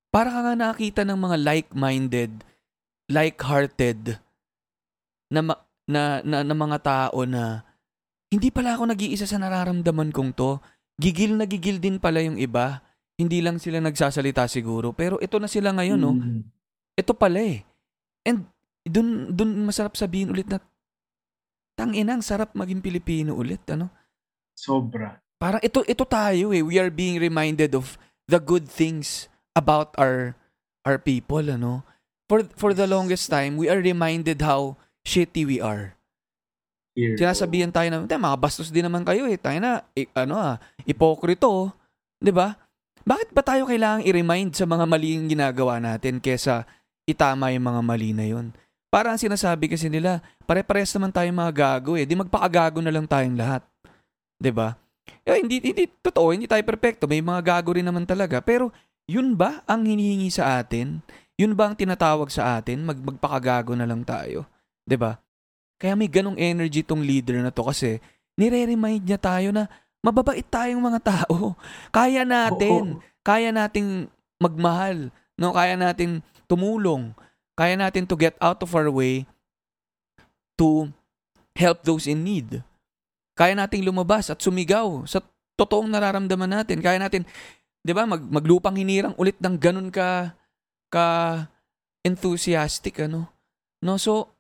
[0.10, 2.32] para ka nga nakakita ng mga like-minded,
[3.12, 4.18] like-hearted
[5.30, 7.62] na, ma- na, na, na mga tao na
[8.36, 10.60] hindi pala ako nag-iisa sa nararamdaman kong to.
[11.00, 12.84] Gigil na gigil din pala yung iba.
[13.16, 14.92] Hindi lang sila nagsasalita siguro.
[14.92, 16.20] Pero ito na sila ngayon, no?
[16.20, 16.44] Mm.
[17.00, 17.64] Ito pala eh.
[18.28, 18.44] And
[18.84, 20.60] dun, dun masarap sabihin ulit na
[21.80, 23.88] tangina, ang sarap maging Pilipino ulit, ano?
[24.52, 25.16] Sobra.
[25.40, 26.60] Parang ito ito tayo eh.
[26.60, 27.96] We are being reminded of
[28.28, 30.36] the good things about our
[30.84, 31.88] our people, ano?
[32.28, 34.76] For for the longest time, we are reminded how
[35.08, 35.95] shitty we are.
[36.96, 37.20] Here.
[37.20, 39.36] Sinasabihan tayo na, "Tay, mga bastos din naman kayo eh.
[39.36, 40.56] Tayo na, eh, ano ah,
[40.88, 41.76] ipokrito,
[42.24, 42.56] 'di ba?
[43.04, 46.66] Bakit ba tayo kailangang i-remind sa mga maling ginagawa natin kesa
[47.06, 48.56] itama yung mga mali na yun?
[48.90, 52.08] Parang sinasabi kasi nila, pare-pares naman tayong mga gago eh.
[52.08, 53.62] Di magpakagago na lang tayong lahat.
[54.40, 54.80] 'Di ba?
[55.28, 57.06] Eh, hindi, hindi, totoo, hindi tayo perfecto.
[57.06, 58.42] May mga gago rin naman talaga.
[58.42, 58.72] Pero,
[59.06, 61.04] yun ba ang hinihingi sa atin?
[61.36, 62.88] Yun ba ang tinatawag sa atin?
[62.88, 64.48] Mag, magpakagago na lang tayo.
[64.88, 65.20] 'Di ba?
[65.76, 68.00] Kaya may ganong energy tong leader na to kasi
[68.40, 69.68] nire-remind niya tayo na
[70.00, 71.58] mababait tayong mga tao.
[71.96, 73.00] Kaya natin.
[73.00, 73.04] Oo.
[73.26, 74.06] Kaya nating
[74.38, 75.10] magmahal.
[75.36, 75.52] No?
[75.52, 77.12] Kaya nating tumulong.
[77.58, 79.26] Kaya natin to get out of our way
[80.60, 80.92] to
[81.56, 82.62] help those in need.
[83.36, 85.24] Kaya nating lumabas at sumigaw sa
[85.56, 86.80] totoong nararamdaman natin.
[86.84, 87.24] Kaya natin,
[87.84, 90.36] 'di ba, mag, maglupang hinirang ulit ng ganun ka
[90.92, 91.08] ka
[92.04, 93.32] enthusiastic ano.
[93.84, 94.35] No, so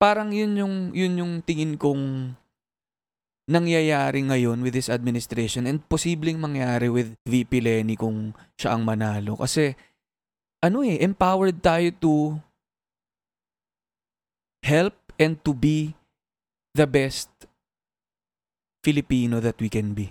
[0.00, 2.32] parang yun yung yun yung tingin kong
[3.50, 9.36] nangyayari ngayon with this administration and posibleng mangyari with VP Lenny kung siya ang manalo
[9.36, 9.76] kasi
[10.64, 12.14] ano eh empowered tayo to
[14.64, 15.92] help and to be
[16.72, 17.28] the best
[18.80, 20.08] Filipino that we can be.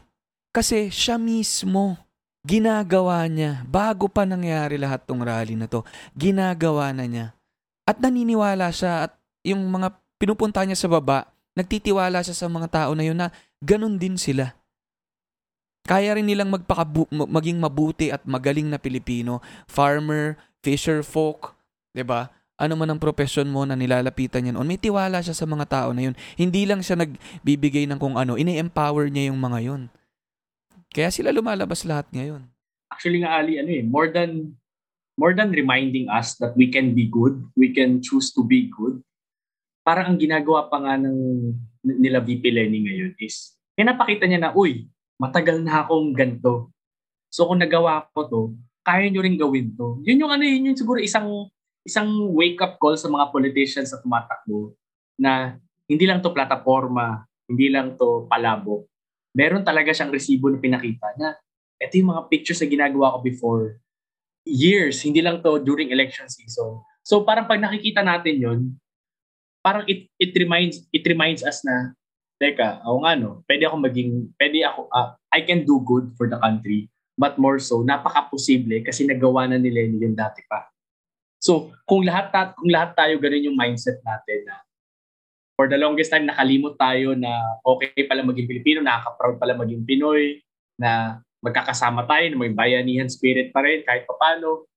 [0.54, 1.98] Kasi siya mismo
[2.46, 5.82] ginagawa niya bago pa nangyari lahat tong rally na to.
[6.14, 7.28] Ginagawa na niya.
[7.86, 12.92] At naniniwala siya at yung mga pinupunta niya sa baba, nagtitiwala siya sa mga tao
[12.96, 13.32] na yun na
[13.64, 14.56] ganun din sila.
[15.88, 21.56] Kaya rin nilang magpakabu- ma- maging mabuti at magaling na Pilipino, farmer, fisher folk,
[21.96, 22.30] 'di ba?
[22.60, 25.90] Ano man ang profession mo na nilalapitan niya noon, may tiwala siya sa mga tao
[25.96, 26.16] na yun.
[26.36, 29.82] Hindi lang siya nagbibigay ng kung ano, ini-empower niya yung mga yun.
[30.92, 32.44] Kaya sila lumalabas lahat ngayon.
[32.92, 34.60] Actually nga, Ali, ano eh, more than
[35.16, 39.00] more than reminding us that we can be good, we can choose to be good,
[39.90, 41.18] parang ang ginagawa pa nga ng
[41.82, 44.86] nila VP Lenny ngayon is, pinapakita niya na, uy,
[45.18, 46.70] matagal na akong ganito.
[47.34, 48.42] So kung nagawa ko to,
[48.86, 49.98] kaya nyo rin gawin to.
[50.06, 51.50] Yun yung ano, yun yung siguro isang
[51.82, 52.06] isang
[52.38, 54.78] wake-up call sa mga politicians na tumatakbo
[55.18, 55.58] na
[55.90, 58.86] hindi lang to plataforma, hindi lang to palabo.
[59.34, 61.34] Meron talaga siyang resibo na pinakita na
[61.82, 63.82] ito yung mga pictures na ginagawa ko before
[64.46, 66.78] years, hindi lang to during election season.
[67.02, 68.60] So parang pag nakikita natin yon
[69.60, 71.94] parang it, it reminds it reminds us na
[72.40, 76.32] teka, ako nga no, pwede ako maging, pwede ako, uh, I can do good for
[76.32, 76.88] the country,
[77.20, 80.72] but more so, napaka-posible kasi nagawa na nila yun dati pa.
[81.44, 84.56] So, kung lahat, ta- kung lahat tayo ganun yung mindset natin na
[85.60, 90.40] for the longest time nakalimot tayo na okay pala maging Pilipino, nakaka-proud pala maging Pinoy,
[90.80, 94.69] na magkakasama tayo, na may bayanihan spirit pa rin kahit papano.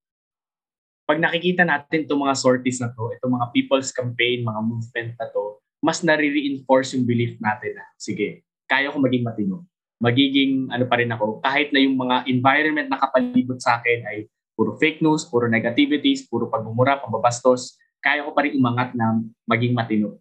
[1.12, 5.28] Pag nakikita natin itong mga sorties na to, itong mga people's campaign, mga movement na
[5.28, 9.68] to, mas nare-reinforce yung belief natin na, sige, kaya ko maging matino.
[10.00, 14.24] Magiging ano pa rin ako, kahit na yung mga environment na kapalibot sa akin ay
[14.56, 19.76] puro fake news, puro negativities, puro pagmumura, pambabastos, kaya ko pa rin umangat na maging
[19.76, 20.16] matino.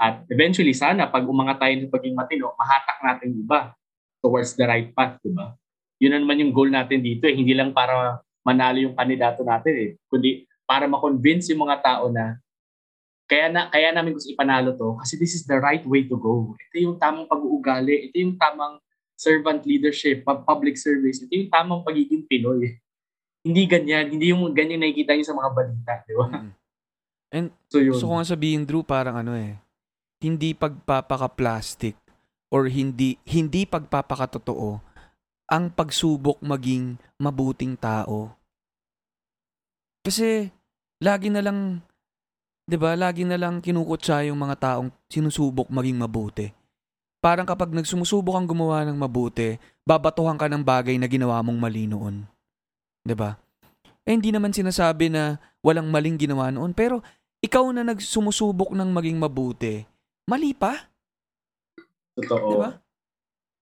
[0.00, 3.76] At eventually, sana pag umangat tayo ng pagiging matino, mahatak natin iba
[4.24, 5.52] towards the right path, di ba?
[6.00, 7.36] Yun naman yung goal natin dito eh.
[7.36, 9.90] Hindi lang para manalo yung kandidato natin eh.
[10.10, 12.38] Kundi para ma-convince yung mga tao na
[13.26, 16.52] kaya na kaya namin gusto ipanalo to kasi this is the right way to go.
[16.68, 18.76] Ito yung tamang pag-uugali, ito yung tamang
[19.16, 22.76] servant leadership, public service, ito yung tamang pagiging Pinoy.
[23.42, 26.26] Hindi ganyan, hindi yung ganyan nakikita niyo sa mga balita, di ba?
[26.28, 26.52] Mm.
[27.32, 27.96] And So yun.
[27.96, 29.56] gusto ko nga sabihin, Drew, parang ano eh,
[30.20, 31.96] hindi pagpapaka-plastic
[32.52, 34.91] or hindi hindi pagpapakatotoo
[35.52, 38.32] ang pagsubok maging mabuting tao.
[40.00, 40.48] Kasi
[41.04, 41.84] lagi na lang
[42.64, 46.48] 'di ba, lagi na lang kinukutsa yung mga taong sinusubok maging mabuti.
[47.22, 49.54] Parang kapag nagsumusubok kang gumawa ng mabuti,
[49.86, 52.26] babatuhan ka ng bagay na ginawa mong mali noon.
[53.04, 53.36] 'Di ba?
[54.02, 56.98] Eh hindi naman sinasabi na walang maling ginawa noon, pero
[57.38, 59.86] ikaw na nagsumusubok ng maging mabuti,
[60.26, 60.90] mali pa,
[62.18, 62.48] Totoo.
[62.50, 62.81] 'di ba?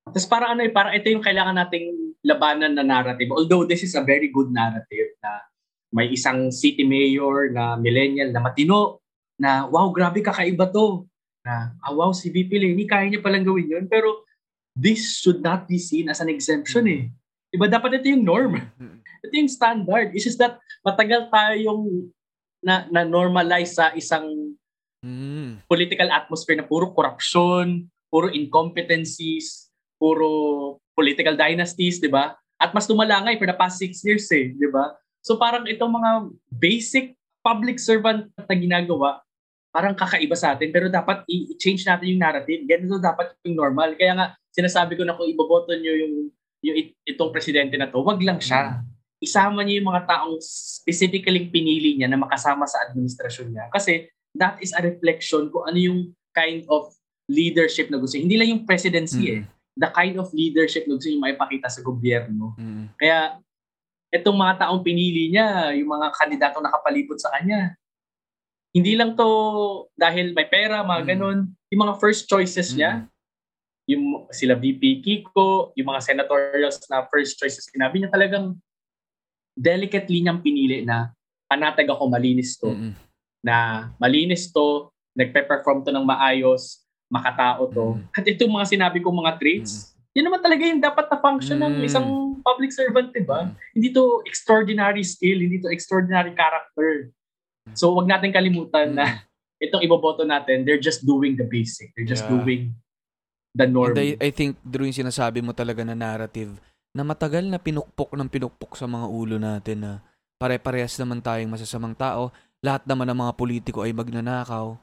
[0.06, 3.30] Tapos parang ano eh, parang ito yung kailangan nating labanan na narrative.
[3.32, 5.44] Although this is a very good narrative na
[5.90, 9.02] may isang city mayor na millennial na matino
[9.40, 11.04] na wow, grabe kakaiba to.
[11.40, 13.84] Na ah, wow, si VP Lenny, kaya niya palang gawin yun.
[13.88, 14.24] Pero
[14.76, 17.02] this should not be seen as an exemption eh.
[17.50, 18.60] Diba dapat ito yung norm?
[19.26, 20.14] Ito yung standard.
[20.14, 22.12] It's just that matagal tayong
[22.60, 24.56] na, na normalize sa isang
[25.00, 25.64] Mm.
[25.64, 29.69] political atmosphere na puro corruption, puro incompetencies,
[30.00, 30.28] puro
[30.96, 32.32] political dynasties, di ba?
[32.56, 34.96] At mas lumala nga eh, for the past six years eh, di ba?
[35.20, 36.10] So parang itong mga
[36.48, 37.12] basic
[37.44, 39.20] public servant na ginagawa,
[39.70, 42.64] parang kakaiba sa atin, pero dapat i-change natin yung narrative.
[42.64, 43.94] Ganito dapat yung normal.
[43.94, 46.14] Kaya nga, sinasabi ko na kung iboboto nyo yung,
[46.60, 48.80] yung it- itong presidente na to, wag lang siya.
[49.20, 53.68] Isama niyo yung mga taong specifically pinili niya na makasama sa administrasyon niya.
[53.68, 56.00] Kasi that is a reflection kung ano yung
[56.32, 56.88] kind of
[57.28, 58.18] leadership na gusto.
[58.18, 59.32] Hindi lang yung presidency Mm.
[59.38, 59.42] eh.
[59.80, 62.52] The kind of leadership na gusto niya maipakita sa gobyerno.
[62.60, 62.92] Mm.
[63.00, 63.40] Kaya
[64.12, 67.72] itong mga taong pinili niya, yung mga kandidatong nakapalibot sa kanya,
[68.76, 69.26] hindi lang to
[69.96, 71.10] dahil may pera, mga Mm.
[71.16, 71.38] ganun.
[71.72, 73.06] Yung mga first choices niya, Mm.
[73.88, 78.60] yung sila VP Kiko, yung mga senatorials na first choices, sinabi niya talagang
[79.56, 81.10] delicately niyang pinili na
[81.50, 82.92] panatag ako malinis to Mm.
[83.42, 83.56] na
[83.98, 87.98] malinis to, nagpe-perform to ng maayos, makatao to.
[87.98, 88.02] Mm.
[88.14, 91.82] At itong mga sinabi kong mga traits, yun naman talaga yung dapat na function ng
[91.82, 91.86] Mm.
[91.86, 92.06] isang
[92.40, 93.50] public servant, di ba?
[93.50, 93.52] Mm.
[93.74, 97.10] Hindi to extraordinary skill, hindi to extraordinary character.
[97.74, 99.04] So wag natin kalimutan na
[99.64, 101.92] itong iboboto natin, they're just doing the basic.
[101.98, 102.32] They're just Yeah.
[102.40, 102.62] doing
[103.52, 103.92] the norm.
[103.92, 106.56] And I, I think, Drew, yung sinasabi mo talaga na narrative
[106.90, 109.92] na matagal na pinukpok ng pinukpok sa mga ulo natin na
[110.40, 112.34] pare-parehas naman tayong masasamang tao.
[112.64, 114.74] Lahat naman ng mga politiko ay magnanakaw.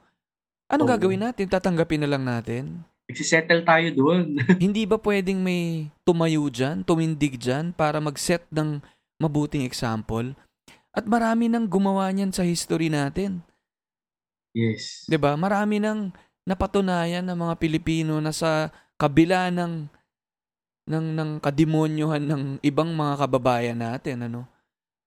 [0.68, 0.94] Anong Oo.
[0.94, 1.48] gagawin natin?
[1.48, 2.84] Tatanggapin na lang natin?
[3.08, 4.36] Nagsisettle tayo doon.
[4.64, 8.84] Hindi ba pwedeng may tumayo dyan, tumindig dyan para mag-set ng
[9.16, 10.36] mabuting example?
[10.92, 13.40] At marami nang gumawa niyan sa history natin.
[14.52, 15.08] yes.
[15.08, 15.36] 'Di ba?
[15.40, 16.12] Marami nang
[16.44, 18.68] napatunayan ng mga Pilipino na sa
[19.00, 19.88] kabila ng
[20.88, 24.48] ng ng kademonyohan ng ibang mga kababayan natin ano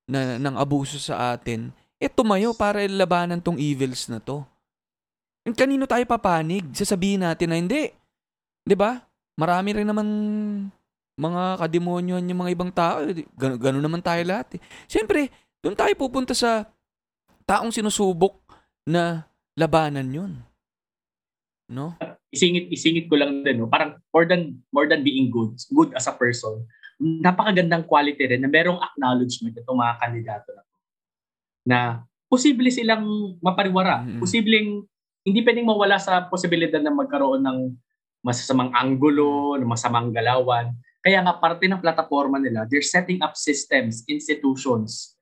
[0.06, 4.46] na ng abuso sa atin eh tumayo para labanan tong evils na to.
[5.58, 6.66] Kanino tayo papanig?
[6.78, 7.90] Sasabihin natin na hindi.
[8.64, 9.02] 'Di ba?
[9.36, 10.08] Marami rin naman
[11.18, 13.02] mga kademonyohan yung mga ibang tao.
[13.38, 14.58] Gan- ganun naman tayo lahat.
[14.58, 14.62] Eh.
[14.86, 16.70] Siyempre, doon tayo pupunta sa
[17.46, 18.38] taong sinusubok
[18.86, 19.26] na
[19.58, 20.34] labanan yun.
[21.72, 21.96] no?
[22.32, 26.08] isingit isingit ko lang din no parang more than more than being good good as
[26.08, 26.64] a person
[27.00, 30.64] napakagandang quality rin na merong acknowledgement itong mga kandidato na
[31.64, 31.80] na
[32.32, 34.24] posible silang mapariwara Mm-mm.
[34.24, 34.88] posibleng
[35.22, 37.60] hindi pwedeng mawala sa posibilidad na magkaroon ng
[38.22, 44.06] masasamang anggulo ng masamang galawan kaya nga parte ng plataforma nila they're setting up systems
[44.06, 45.18] institutions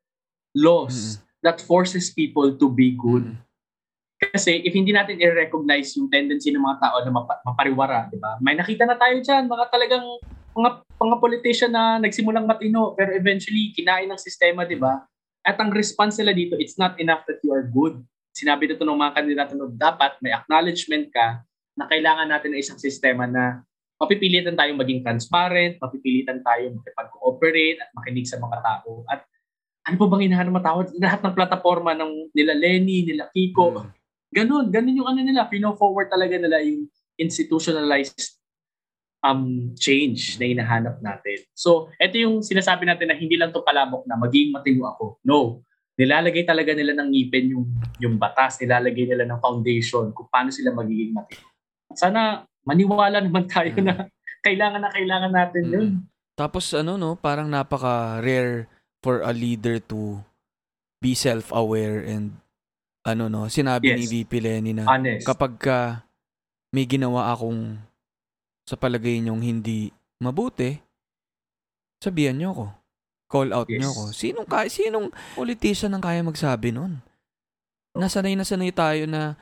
[0.52, 3.24] laws that forces people to be good
[4.20, 4.36] Mm.
[4.36, 8.36] kasi if hindi natin i-recognize yung tendency ng mga tao na mapa- mapariwara, di ba?
[8.44, 10.04] May nakita na tayo dyan, mga talagang
[10.52, 15.08] mga, mga politician na nagsimulang matino pero eventually kinain ng sistema, di ba?
[15.40, 18.04] At ang response nila dito, it's not enough that you are good.
[18.34, 21.42] Sinabi dito ng mga kandidato na dapat may acknowledgement ka
[21.76, 23.64] na kailangan natin ng isang sistema na
[24.00, 29.04] mapipilitan tayong maging transparent, mapipilitan tayong makipag-cooperate at makinig sa mga tao.
[29.12, 29.28] At
[29.84, 30.80] ano pa bang hinahanap ng tao?
[31.00, 33.92] Lahat ng plataforma ng nila Lenny, nila Kiko, Mm.
[34.30, 36.86] Ganun, ganun yung ano nila, pino-forward talaga nila yung
[37.18, 38.38] institutionalized
[39.26, 41.44] um change na hinahanap natin.
[41.52, 45.20] So, ito yung sinasabi natin na hindi lang to palabok na maging matino ako.
[45.28, 45.66] No.
[46.00, 47.66] Nilalagay talaga nila ng ngipin yung
[48.00, 51.44] yung batas, nilalagay nila ng foundation kung paano sila magiging matino.
[51.92, 54.08] Sana maniwala naman tayo na
[54.40, 55.74] kailangan na kailangan natin Mm.
[55.76, 55.90] yun.
[56.40, 58.72] Tapos ano no, parang napaka-rare
[59.04, 60.24] for a leader to
[61.04, 62.40] be self-aware and
[63.04, 64.12] ano no, sinabi ni Yes.
[64.16, 65.28] VP Lenny na Honest.
[65.28, 65.80] kapag ka
[66.72, 67.76] may ginawa akong
[68.64, 70.80] sa palagay niyong hindi mabuti,
[72.00, 72.66] sabihan niyo ako.
[73.30, 73.94] Call out niyo Yes.
[73.94, 74.02] ako.
[74.12, 76.98] Sinong, ka, sinong politician ang kaya magsabi nun?
[77.94, 79.38] Nasanay na sanay tayo na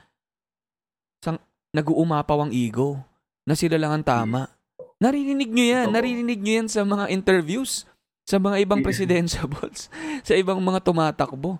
[1.23, 1.39] sang,
[1.71, 2.99] nag-uumapaw ang ego.
[3.47, 4.51] Na sila lang ang tama.
[4.99, 5.87] Naririnig niyo yan.
[5.95, 7.87] Naririnig niyo yan sa mga interviews.
[8.27, 8.87] Sa mga ibang Yeah.
[8.91, 9.87] presidentiables.
[10.27, 11.55] sa ibang mga tumatakbo.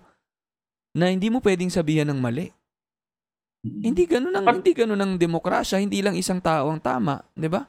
[0.92, 2.52] Na hindi mo pwedeng sabihan ng mali.
[3.64, 7.66] Hindi ganun ang hindi ganun ang demokrasya, hindi lang isang tao ang tama, 'di ba?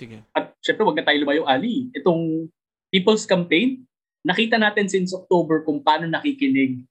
[0.00, 0.24] Sige.
[0.32, 1.92] At syempre, wag na tayo lumayo, Ali.
[1.92, 2.48] Itong
[2.88, 3.84] People's Campaign,
[4.24, 6.84] nakita natin since October kung paano nakikinig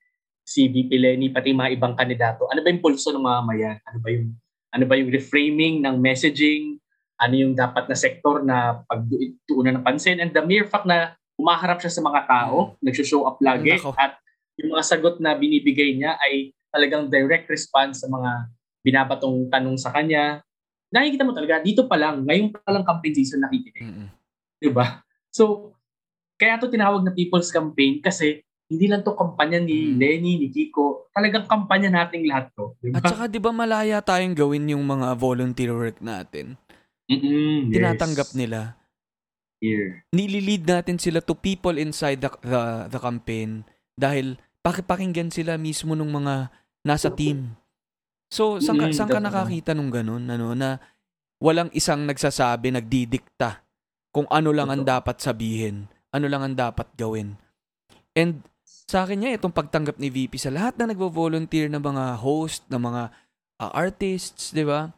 [0.48, 2.48] si VP Lenny, pati mga ibang kandidato.
[2.48, 3.78] Ano ba yung pulso ng mga mayan?
[3.84, 4.28] Ano ba yung,
[4.72, 6.80] ano ba yung reframing ng messaging?
[7.20, 10.24] Ano yung dapat na sektor na pagtuunan ng pansin?
[10.24, 13.92] And the mere fact na umaharap siya sa mga tao, nag-show up lagi, Nako.
[14.00, 14.16] at
[14.58, 18.50] yung mga sagot na binibigay niya ay talagang direct response sa mga
[18.82, 20.42] binabatong tanong sa kanya.
[20.90, 23.84] Nakikita mo talaga, dito pa lang, ngayon pa lang campaign season nakikinig.
[23.84, 24.08] Mm-mm.
[24.58, 25.04] 'di ba?
[25.30, 25.77] So,
[26.38, 29.98] kaya to tinawag na People's Campaign kasi hindi lang to kampanya ni Mm.
[29.98, 31.08] Lenny, ni Kiko.
[31.16, 32.76] Talagang kampanya nating lahat to.
[32.80, 33.10] 'di At ba?
[33.10, 36.60] saka 'di ba malaya tayong gawin yung mga volunteer work natin.
[37.08, 37.76] Mm-mm, yes.
[37.80, 38.76] Tinatanggap nila.
[39.58, 40.06] Here.
[40.14, 43.64] Nililid natin sila to people inside the the, the campaign
[43.98, 46.52] dahil pakipakinggan sila mismo ng mga
[46.86, 47.56] nasa team.
[48.28, 50.78] So, saan ka, saan ka nakakita nung ganun, ano, na
[51.40, 53.64] walang isang nagsasabi, nagdidikta
[54.12, 57.38] kung ano lang ang dapat sabihin, ano lang ang dapat gawin.
[58.18, 62.66] And sa akin niya, itong pagtanggap ni VP sa lahat na nagvo-volunteer na mga host,
[62.68, 63.14] na mga
[63.62, 64.90] ah, artists, di ba?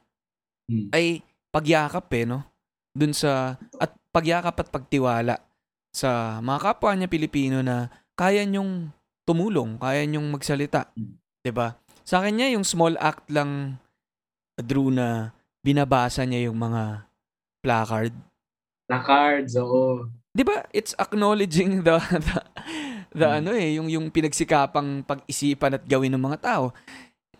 [0.72, 0.90] Mm.
[0.94, 2.46] Ay pagyakap eh, no?
[2.94, 5.36] Dun sa, at pagyakap at pagtiwala
[5.90, 8.94] sa mga kapwa niya Pilipino na kaya niyong
[9.26, 10.90] tumulong, kaya niyong magsalita.
[10.94, 11.18] Mm.
[11.42, 11.74] 'Di ba?
[12.06, 13.78] Sa akin niya, yung small act lang,
[14.58, 15.30] Drew, na
[15.62, 17.06] binabasa niya yung mga
[17.62, 18.14] placard.
[18.90, 20.10] Placards, oo.
[20.30, 20.66] 'Di ba?
[20.72, 22.36] It's acknowledging the the,
[23.12, 23.38] the Mm.
[23.40, 26.66] ano eh, yung yung pinagsikapang pag-isipan at gawin ng mga tao.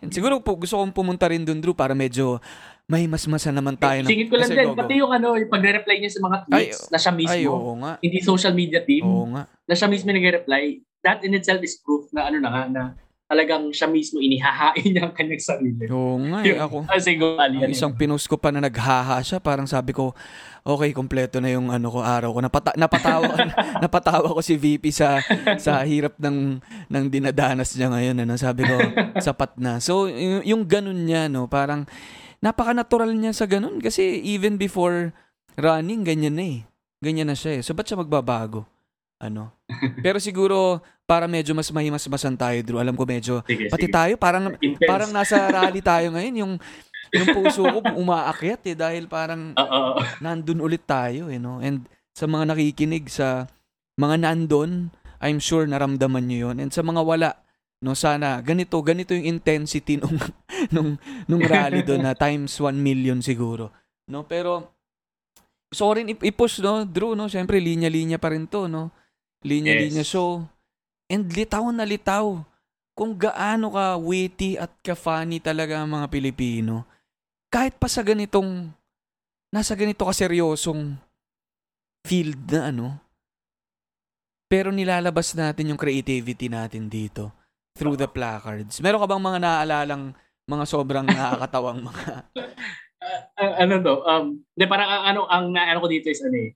[0.00, 2.40] And siguro po gusto kong pumunta rin dun, Drew, para medyo
[2.86, 4.00] may masmasa naman tayo.
[4.00, 4.80] ng- Singit ko lang Kasi din, go, go.
[4.80, 7.72] pati yung ano, yung pagre-reply niya sa mga tweets Ay, na siya mismo, Ay, oo
[7.76, 7.92] nga.
[8.00, 9.44] hindi social media team, Oo nga.
[9.46, 10.64] na siya mismo nagre-reply,
[11.00, 12.82] that in itself is proof na ano na nga, na
[13.28, 15.84] talagang siya mismo inihahain niya ang kanyang sarili.
[15.86, 16.58] Oo nga eh.
[16.58, 19.92] Ako, Ah, sige, Ali, ang yan isang pinost ko pa na naghaha siya, parang sabi
[19.92, 20.16] ko,
[20.62, 22.40] okay, kompleto na yung ano ko, araw ko.
[22.40, 23.32] Napata- napatawa,
[23.84, 25.18] napatawa ko si VP sa
[25.56, 28.16] sa hirap ng ng dinadanas niya ngayon.
[28.22, 28.34] Ano?
[28.36, 28.76] Sabi ko,
[29.26, 29.78] sapat na.
[29.78, 31.84] So, y- yung ganun niya, no, parang
[32.38, 33.78] napaka-natural niya sa ganun.
[33.78, 35.12] Kasi even before
[35.56, 36.60] running, ganyan na eh.
[37.00, 37.62] Ganyan na siya eh.
[37.64, 38.64] So, ba't siya magbabago?
[39.20, 39.52] Ano?
[40.04, 42.80] Pero siguro, para medyo mas mahimasmasan tayo, Drew.
[42.80, 43.92] Alam ko medyo, Sige, pati sige.
[43.92, 44.86] tayo, parang Intense.
[44.86, 46.34] parang nasa rally tayo ngayon.
[46.40, 46.52] Yung,
[47.14, 49.98] yung puso ko umaakyat eh dahil parang Oo.
[50.22, 51.58] nandun ulit tayo eh, no?
[51.58, 53.46] And sa mga nakikinig sa
[53.98, 54.90] mga nandun,
[55.20, 56.56] I'm sure naramdaman nyo yun.
[56.64, 57.28] And sa mga wala,
[57.84, 60.16] no, sana ganito, ganito yung intensity nung,
[60.74, 60.96] nung,
[61.28, 63.68] nung rally doon na times 1 million siguro.
[64.08, 64.24] No?
[64.24, 64.72] Pero,
[65.70, 66.82] ko rin ip- i-push, no?
[66.82, 67.30] Drew, no?
[67.30, 68.90] Siyempre, linya-linya pa rin to, no?
[69.46, 70.10] Linya-linya Yes.
[70.10, 70.42] show.
[71.06, 72.42] And litaw na litaw
[72.94, 76.84] kung gaano ka witty at ka-funny talaga ang mga Pilipino.
[77.50, 78.70] Kahit pa sa ganitong,
[79.50, 80.94] nasa ganito kaseryosong
[82.06, 82.86] field na ano,
[84.46, 87.34] pero nilalabas natin yung creativity natin dito
[87.74, 88.78] through the placards.
[88.78, 90.04] Meron ka bang mga naaalalang
[90.46, 92.06] mga sobrang nakakatawang mga...
[93.40, 96.52] Ah, ano to, um, de, parang ang ano, ang naano ko dito is ano eh,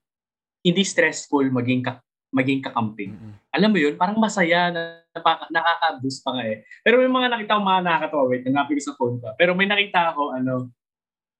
[0.61, 1.99] hindi stressful maging ka,
[2.31, 3.17] maging kakamping.
[3.17, 3.33] Mm-mm.
[3.49, 5.01] Alam mo yun, parang masaya na
[5.49, 6.67] nakaka-boost pa nga eh.
[6.83, 9.33] Pero may mga nakita ko mga nakakatawa, wait, nangapin ko sa phone pa.
[9.39, 10.69] Pero may nakita ako, ano,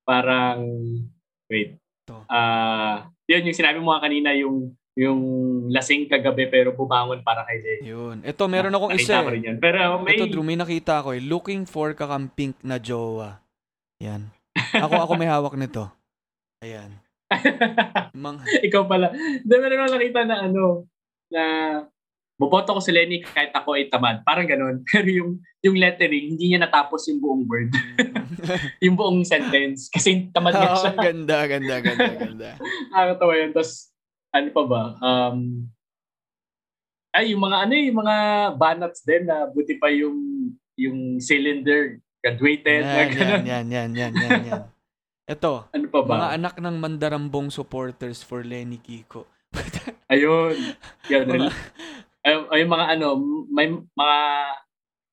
[0.06, 0.62] parang,
[1.50, 1.76] wait,
[2.30, 5.20] ah, yun yung sinabi mo nga kanina, yung yung
[5.68, 7.92] lasing kagabi pero bumangon para kay Jay.
[7.92, 8.24] Yun.
[8.24, 9.44] Ito, meron akong Nakita isa ko eh.
[9.44, 9.58] yun.
[9.60, 11.20] Pero may, Ito, Drew, may nakita ko eh.
[11.20, 13.44] Looking for kakampink na jowa.
[14.00, 14.32] Yan.
[14.56, 15.92] Ako, ako may hawak nito.
[16.64, 16.96] Ayan.
[18.24, 19.12] Mang, ikaw pala.
[19.12, 20.64] Hindi, meron ako nakita na ano,
[21.28, 21.44] na
[22.36, 24.20] boboto ko si Lenny kahit ako ay tamad.
[24.28, 24.84] Parang ganun.
[24.88, 25.32] Pero yung
[25.64, 27.72] yung lettering, hindi niya natapos yung buong word.
[28.86, 29.88] yung buong sentence.
[29.90, 30.92] Kasi tamad nga Oo, siya.
[30.94, 32.50] ganda, ganda, ganda, ganda.
[32.92, 33.50] Nakakatawa yun.
[33.56, 33.90] Tapos,
[34.36, 34.84] ano pa ba?
[35.00, 35.38] Um,
[37.16, 38.16] ay, yung mga ano eh, yung mga
[38.60, 42.84] banners din na buti pa yung yung cylinder graduated.
[42.84, 44.64] Yan, yan, yan, yan, yan, yan, yan.
[45.26, 46.12] Ito, Ano pa ba?
[46.22, 49.26] mga anak ng mandarambong supporters for Lenny Kiko.
[50.12, 50.54] Ayun.
[51.10, 51.26] Yan.
[51.26, 51.56] Mga-
[52.26, 53.08] ay, ay, mga ano,
[53.54, 54.18] may mga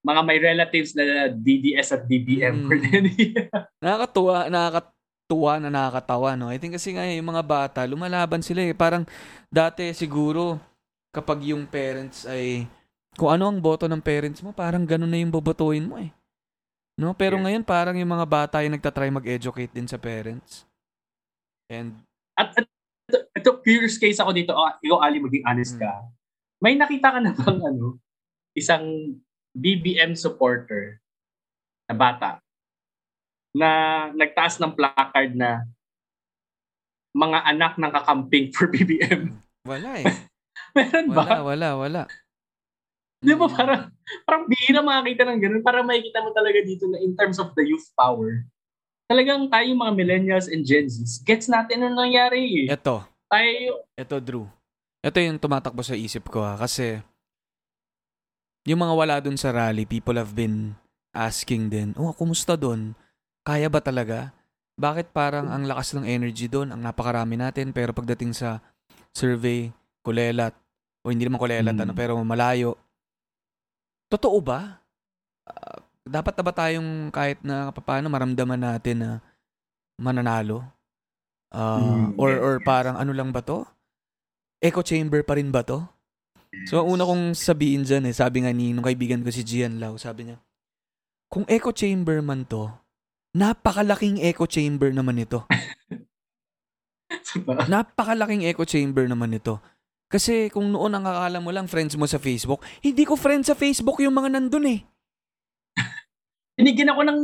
[0.02, 2.72] mga may relatives na DDS at DDM Mm.
[3.84, 6.50] Nakakatuwa, nakakatuwa na nakakatawa, no?
[6.50, 8.74] I think kasi nga yung mga bata, lumalaban sila eh.
[8.74, 9.06] Parang
[9.46, 10.58] dati siguro,
[11.14, 12.66] kapag yung parents ay,
[13.14, 16.10] kung ano ang boto ng parents mo, parang ganun na yung bobotohin mo eh.
[16.98, 17.14] No?
[17.14, 17.44] Pero Yeah.
[17.46, 20.64] ngayon, parang yung mga bata ay nagtatry mag-educate din sa parents.
[21.70, 21.94] And,
[22.34, 22.66] At, at
[23.08, 24.52] ito, ito, curious case ako dito.
[24.56, 25.84] Oh, ikaw, Ali, maging honest Hmm.
[26.62, 27.98] May nakita ka na bang ano,
[28.54, 29.18] isang
[29.52, 31.02] BBM supporter
[31.90, 32.30] na bata
[33.52, 33.68] na
[34.14, 35.66] nagtaas ng placard na
[37.12, 39.34] mga anak ng kakamping for BBM.
[39.66, 40.06] wala eh.
[40.78, 41.20] Meron ba?
[41.20, 42.02] Wala, wala, wala.
[43.20, 43.92] Di ba parang,
[44.24, 47.62] parang bihira makakita ng ganun para makikita mo talaga dito na in terms of the
[47.62, 48.40] youth power,
[49.06, 52.72] talagang tayo mga millennials and Gen Zs, gets natin ano nangyari eh.
[52.72, 54.44] Ito, Tayo, ito Drew.
[55.02, 56.54] Ito yung tumatakbo sa isip ko ha.
[56.54, 57.02] Kasi,
[58.62, 60.78] yung mga wala dun sa rally, people have been
[61.10, 62.94] asking din, oh, kumusta dun?
[63.42, 64.30] Kaya ba talaga?
[64.78, 68.62] Bakit parang ang lakas ng energy doon, ang napakarami natin, pero pagdating sa
[69.10, 69.74] survey,
[70.06, 70.54] kulelat,
[71.02, 71.82] o hindi naman kulelat, Hmm.
[71.82, 72.78] ano, pero malayo.
[74.06, 74.78] Totoo ba?
[75.42, 79.10] Ah, dapat na ba tayong kahit na paano maramdaman natin na
[79.98, 80.62] mananalo?
[81.50, 83.66] Ah, Hmm, or or parang ano lang ba to?
[84.62, 85.82] Echo chamber pa rin ba to?
[86.70, 89.82] So, ang una kong sabihin dyan eh, sabi nga ni nung kaibigan ko si Gian
[89.82, 90.38] Lau, sabi niya,
[91.32, 92.68] kung echo chamber man to,
[93.34, 95.48] napakalaking echo chamber naman ito.
[97.72, 99.56] Napakalaking echo chamber naman ito.
[100.12, 103.56] Kasi kung noon ang akala mo lang friends mo sa Facebook, hindi ko friends sa
[103.56, 104.84] Facebook yung mga nandun eh.
[106.60, 107.18] Binigyan ako ng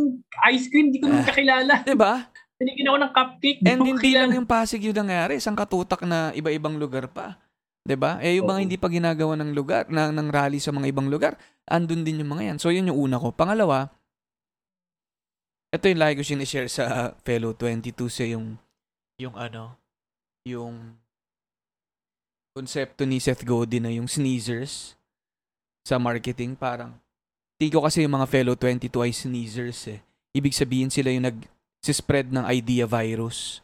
[0.49, 1.85] ice cream, di ko naman kakilala.
[1.85, 2.33] 'Di ba?
[2.59, 6.75] Binigyan ako ng cupcake, And hindi lang yung Pasig yung nangyari, isang katutak na iba-ibang
[6.75, 7.39] lugar pa.
[7.87, 8.19] 'Di ba?
[8.19, 11.39] Eh yung mga hindi pa ginagawa ng lugar, ng, ng rally sa mga ibang lugar,
[11.71, 12.59] andun din yung mga yan.
[12.59, 13.31] So yun yung una ko.
[13.31, 13.95] Pangalawa,
[15.71, 18.59] ito yung lagi ko sinishare sa fellow 22 sa yung
[19.23, 19.79] yung ano,
[20.43, 20.99] yung
[22.59, 24.99] konsepto ni Seth Godin na yung sneezers
[25.87, 26.99] sa marketing parang
[27.59, 29.99] Tingin ko kasi yung mga fellow 22 ay sneezers eh.
[30.31, 31.27] Ibig sabihin sila yung
[31.83, 33.63] nag-spread ng idea virus.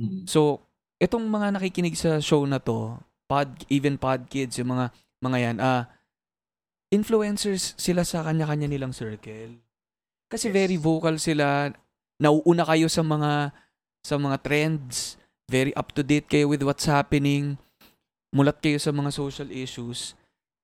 [0.00, 0.26] Mm.
[0.26, 0.62] So,
[1.02, 5.56] itong mga nakikinig sa show na to, pod, even pod kids, yung mga, mga yan,
[5.60, 5.90] ah,
[6.94, 9.58] influencers sila sa kanya-kanya nilang circle.
[10.30, 10.54] Kasi Yes.
[10.54, 11.70] very vocal sila,
[12.22, 13.50] nauuna kayo sa mga,
[14.06, 15.18] sa mga trends,
[15.50, 17.58] very up to date kayo with what's happening,
[18.32, 20.14] mulat kayo sa mga social issues.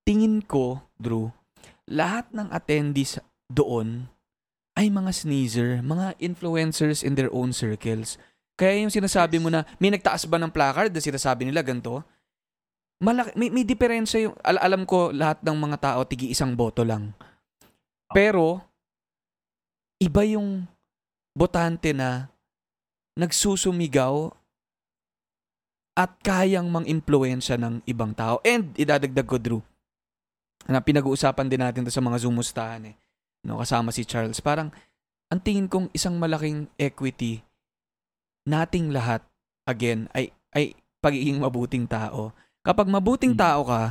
[0.07, 1.35] Tingin ko, Drew,
[1.91, 3.19] lahat ng attendees
[3.51, 4.07] doon
[4.81, 8.17] ay mga sneezer, mga influencers in their own circles.
[8.57, 12.01] Kaya yung sinasabi mo na, may nagtaas ba ng placard na sinasabi nila ganito?
[13.05, 16.81] Malaki, may, may diferensya yung, al- alam ko lahat ng mga tao, tigi isang boto
[16.81, 17.13] lang.
[18.09, 18.61] Pero,
[20.01, 20.65] iba yung
[21.37, 22.33] botante na
[23.21, 24.33] nagsusumigaw
[25.97, 28.41] at kayang mang-impluensya ng ibang tao.
[28.45, 29.61] And, idadagdag ko, Drew,
[30.65, 33.00] na pinag-uusapan din natin to sa mga zumustahan eh.
[33.45, 34.41] No, kasama si Charles.
[34.45, 34.69] Parang,
[35.31, 37.41] ang tingin kong isang malaking equity
[38.45, 39.23] nating lahat,
[39.69, 42.35] again, ay, ay pagiging mabuting tao.
[42.61, 43.41] Kapag mabuting Mm.
[43.41, 43.83] tao ka,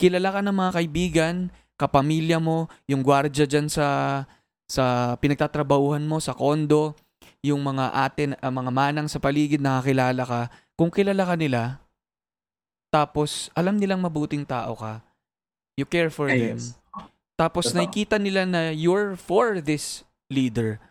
[0.00, 1.36] kilala ka ng mga kaibigan,
[1.78, 4.22] kapamilya mo, yung gwardya dyan sa,
[4.66, 6.96] sa pinagtatrabahuhan mo, sa kondo,
[7.44, 10.40] yung mga ate, ah, mga manang sa paligid nakakilala ka,
[10.74, 11.78] kung kilala ka nila,
[12.88, 15.04] tapos alam nilang mabuting tao ka,
[15.78, 16.74] you care for Ay, them, yes.
[17.38, 17.78] Tapos Totoo.
[17.78, 20.82] nakikita nila na you're for this leader,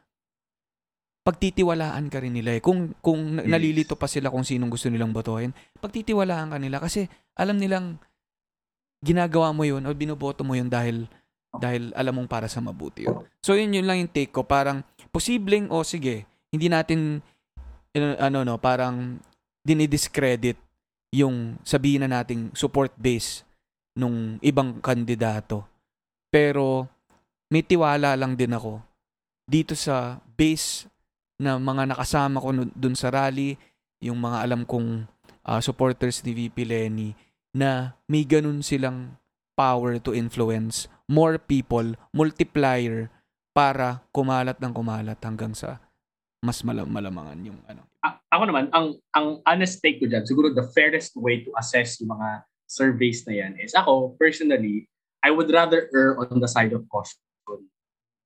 [1.27, 2.61] pagtitiwalaan ka rin nila eh.
[2.63, 3.51] Kung, kung Yes.
[3.51, 5.51] nalilito pa sila kung sinong gusto nilang botohin,
[5.83, 7.99] pagtitiwalaan ka nila kasi alam nilang
[9.03, 11.05] ginagawa mo yun o binoboto mo yun dahil
[11.57, 13.27] dahil alam mong para sa mabuti yun.
[13.43, 14.47] So yun yun lang yung take ko.
[14.47, 17.19] Parang posibleng o sige, hindi natin
[17.91, 19.19] ano, ano no, parang
[19.67, 20.55] dinidiscredit
[21.11, 23.43] yung sabihin na nating support base
[23.99, 25.65] nung ibang kandidato.
[26.28, 26.88] Pero
[27.47, 28.84] may tiwala lang din ako
[29.47, 30.91] dito sa base
[31.39, 33.55] na mga nakasama ko dun sa rally,
[34.03, 35.07] yung mga alam kong
[35.47, 37.15] ah, supporters ni VP Lenny
[37.55, 39.15] na may ganun silang
[39.55, 43.07] power to influence more people, multiplier
[43.55, 45.82] para kumalat ng kumalat hanggang sa
[46.43, 47.82] mas malam malamangan yung ano.
[48.05, 51.97] A- ako naman, ang ang honest take ko dyan, siguro the fairest way to assess
[51.97, 54.86] yung mga surveys na yan is ako, personally,
[55.24, 57.20] I would rather err on the side of caution.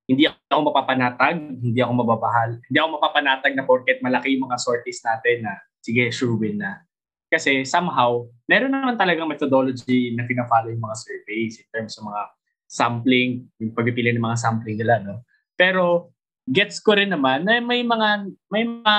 [0.10, 5.00] Hindi ako mapapanatag, hindi ako mababahal, hindi ako mapapanatag na porket malaki yung mga sorties
[5.08, 6.84] natin na sige, sure win na.
[7.32, 12.24] Kasi somehow, meron naman talagang methodology na pina-follow yung mga surveys in terms of mga
[12.68, 15.24] sampling, yung pagpipili ng mga sampling nila, no?
[15.56, 16.12] Pero
[16.48, 18.10] gets ko rin naman na may mga
[18.50, 18.96] may mga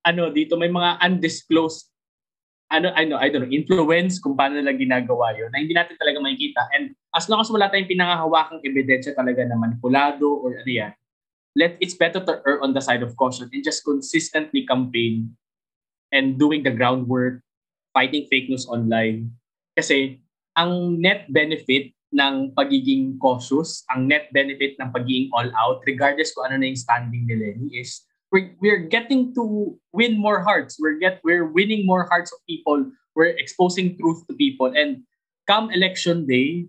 [0.00, 1.89] ano dito may mga undisclosed
[2.70, 5.98] ano I know I don't know influence kung paano nila ginagawa yun na hindi natin
[5.98, 6.70] talaga makikita.
[6.72, 10.94] And as long as wala tayong pinangahawakang ebidensya talaga na manipulado or ano yan
[11.58, 15.34] let it's better to err on the side of caution and just consistently campaign
[16.14, 17.42] and doing the groundwork
[17.90, 19.34] fighting fake news online.
[19.74, 20.22] Kasi
[20.54, 26.50] ang net benefit ng pagiging cautious, ang net benefit ng pagiging all out, regardless kung
[26.50, 28.02] ano na yung standing ni Lenny, is
[28.32, 30.78] we're, we're getting to win more hearts.
[30.80, 32.90] We're get we're winning more hearts of people.
[33.14, 34.72] We're exposing truth to people.
[34.74, 35.02] And
[35.46, 36.66] come election day,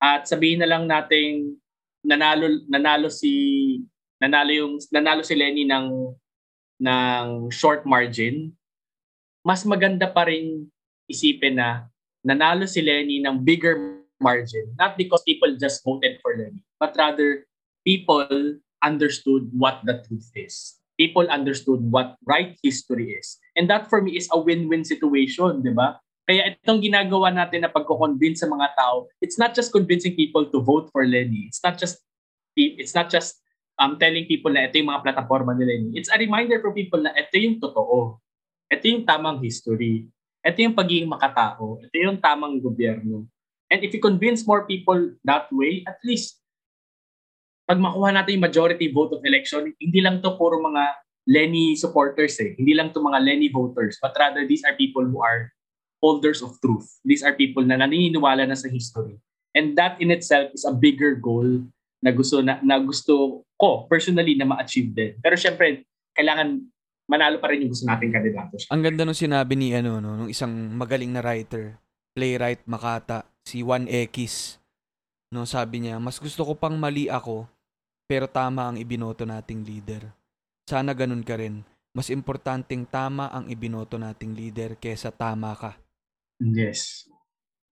[0.00, 1.56] at sabihin na lang nating
[2.04, 3.80] nanalo nanalo si
[4.20, 6.12] nanalo yung nanalo si Lenny ng
[6.80, 8.52] ng short margin,
[9.44, 10.68] mas maganda pa rin
[11.08, 11.88] isipin na
[12.24, 14.72] nanalo si Lenny ng bigger margin.
[14.80, 17.44] Not because people just voted for Lenny, but rather
[17.84, 18.28] people
[18.84, 20.83] understood what the truth is.
[20.94, 23.38] People understood what right history is.
[23.58, 25.98] And that for me is a win-win situation, di ba?
[26.24, 30.64] Kaya itong ginagawa natin na pagko-convince sa mga tao, it's not just convincing people to
[30.64, 31.50] vote for Lenny.
[31.52, 32.00] It's not just
[32.56, 33.44] it's not just
[33.76, 35.90] um, telling people na ito yung mga plataforma ni Lenny.
[35.98, 38.22] It's a reminder for people na ito yung totoo.
[38.72, 40.08] Ito yung tamang history.
[40.40, 41.82] Ito yung pagiging makatao.
[41.84, 43.28] Ito yung tamang gobyerno.
[43.68, 46.40] And if you convince more people that way, at least
[47.64, 52.36] pag makuha natin yung majority vote of election, hindi lang to puro mga Lenny supporters
[52.44, 52.52] eh.
[52.60, 55.48] Hindi lang to mga Lenny voters, but rather these are people who are
[56.04, 56.84] holders of truth.
[57.00, 59.16] These are people na naniniwala na sa history.
[59.56, 61.64] And that in itself is a bigger goal
[62.04, 65.12] na gusto na, na gusto ko personally na ma-achieve din.
[65.24, 66.60] Pero syempre, kailangan
[67.08, 68.60] manalo pa rin yung gusto nating kandidato.
[68.68, 71.80] Ang ganda nung sinabi ni ano no, nung isang magaling na writer,
[72.12, 74.56] playwright Makata, si 1X.
[75.32, 77.48] No, sabi niya, mas gusto ko pang mali ako,
[78.04, 80.12] pero tama ang ibinoto nating leader.
[80.68, 81.64] Sana ganun ka rin.
[81.94, 85.78] Mas importanteng tama ang ibinoto nating leader kesa tama ka.
[86.42, 87.06] Yes.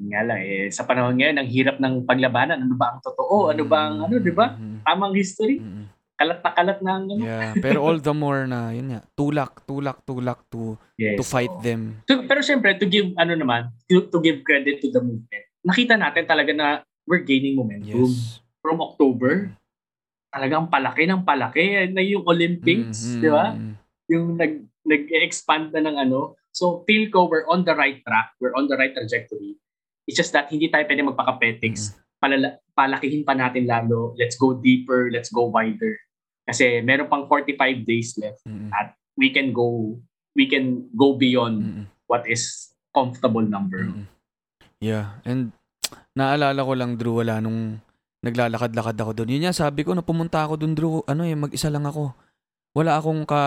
[0.02, 2.58] Nga lang eh, sa panahon ngayon, ang hirap ng paglabanan.
[2.62, 3.50] Ano ba ang totoo?
[3.52, 4.56] Ano ba ang ano, di ba?
[4.56, 4.82] Mhm.
[4.86, 5.58] Tamang history.
[5.60, 5.84] Mhm.
[6.12, 7.22] Kalat na kalat na ang ano.
[7.22, 11.18] Yeah, pero all the more na yun nga, tulak, tulak, tulak to Yes.
[11.18, 11.98] to fight them.
[12.06, 15.98] To- pero syempre, to give, ano naman, to, to give credit to the movement, nakita
[15.98, 16.66] natin talaga na
[17.10, 18.06] we're gaining momentum.
[18.06, 18.38] Yes.
[18.62, 19.50] From October,
[20.32, 21.92] talagang palaki ng palaki.
[21.92, 23.20] Na yung Olympics, Mhm.
[23.20, 23.46] di ba?
[24.08, 26.40] Yung nag, nag-expand na ng ano.
[26.50, 28.32] So, feel ko we're on the right track.
[28.40, 29.60] We're on the right trajectory.
[30.08, 31.96] It's just that hindi tayo pwede magpaka-petics.
[32.18, 34.16] Palala, palakihin pa natin lalo.
[34.16, 35.12] Let's go deeper.
[35.12, 36.00] Let's go wider.
[36.42, 38.42] Kasi meron pang 45 days left.
[38.48, 38.72] Mhm.
[39.14, 40.00] We can go
[40.32, 41.84] we can go beyond Mhm.
[42.08, 43.88] what is comfortable number.
[43.88, 44.04] Mm.
[44.80, 45.52] Yeah, and
[46.18, 47.80] naalala ko lang Drew wala nung
[48.22, 49.34] naglalakad-lakad ako doon.
[49.36, 52.14] Yun nga sabi ko na pumunta ako doon Drew, ano eh mag-isa lang ako.
[52.72, 53.42] Wala akong ka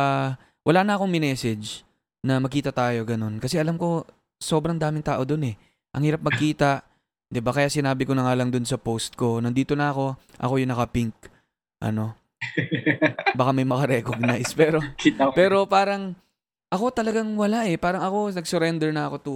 [0.67, 1.87] wala na akong minessage
[2.25, 4.03] na magkita tayo ganun kasi alam ko
[4.37, 5.55] sobrang daming tao doon eh.
[5.95, 6.83] Ang hirap magkita,
[7.31, 7.55] 'di ba?
[7.55, 10.71] Kaya sinabi ko na nga lang doon sa post ko, nandito na ako, ako yung
[10.75, 11.15] naka-pink.
[11.79, 12.19] Ano?
[13.39, 14.83] Baka may makarecognize pero
[15.39, 16.13] pero parang
[16.67, 17.79] ako talagang wala eh.
[17.79, 19.35] Parang ako nag-surrender na ako to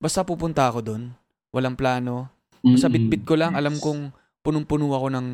[0.00, 1.12] basta pupunta ako doon.
[1.52, 2.30] Walang plano.
[2.58, 4.10] Basta bit-bit ko lang, alam kong
[4.40, 5.26] punong-puno ako ng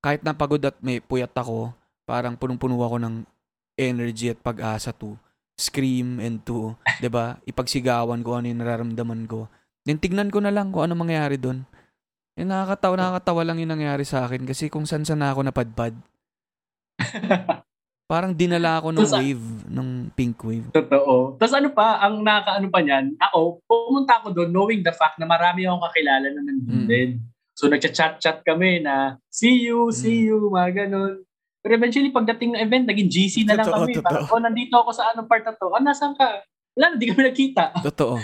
[0.00, 1.72] kahit napagod at may puyat ako,
[2.02, 3.14] parang punong-puno ako ng
[3.76, 5.16] energy at pag-asa to
[5.54, 7.36] scream and to, 'di ba?
[7.44, 9.44] Ipagsigawan ko ano yung nararamdaman ko.
[9.84, 11.68] Then tignan ko na lang kung ano mangyayari doon.
[12.32, 15.92] Eh, nakakatawa, nakakatawa lang yung nangyari sa akin kasi kung saan saan ako napadpad.
[18.10, 20.66] Parang dinala ako ng So, sa- wave, ng pink wave.
[20.72, 21.36] Totoo.
[21.36, 25.24] Tapos ano pa, ang nakakaano pa niyan, ako, pumunta ako doon knowing the fact na
[25.24, 26.88] marami akong kakilala na nandun Mm.
[26.88, 27.10] din.
[27.60, 31.20] So nagchat-chat kami na, see you, see you, mga ganun.
[31.60, 33.92] Pero eventually, pagdating ng event, naging GC na lang Totoo, kami.
[34.00, 34.08] totoo.
[34.08, 35.68] Parang, oh, nandito ako sa anong part na to.
[35.68, 36.40] Ah, nasan ka?
[36.72, 37.64] Wala, hindi kami nagkita.
[37.92, 38.16] Totoo.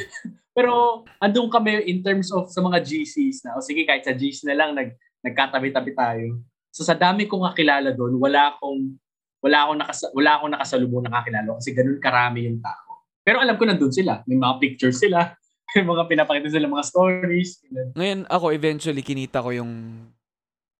[0.57, 4.49] Pero andun kami in terms of sa mga GCs na, o sige, kahit sa GC
[4.49, 6.41] na lang, nag, nagkatabi-tabi tayo.
[6.73, 8.97] So sa dami kong kakilala doon, wala akong
[9.45, 13.05] wala akong nakas wala akong nakasalubong na kakilala kasi ganun karami yung tao.
[13.21, 14.25] Pero alam ko nandun sila.
[14.25, 15.37] May mga pictures sila.
[15.77, 17.51] May mga pinapakita sila mga stories.
[17.63, 17.93] ganun.
[17.93, 19.71] Ngayon, ako eventually kinita ko yung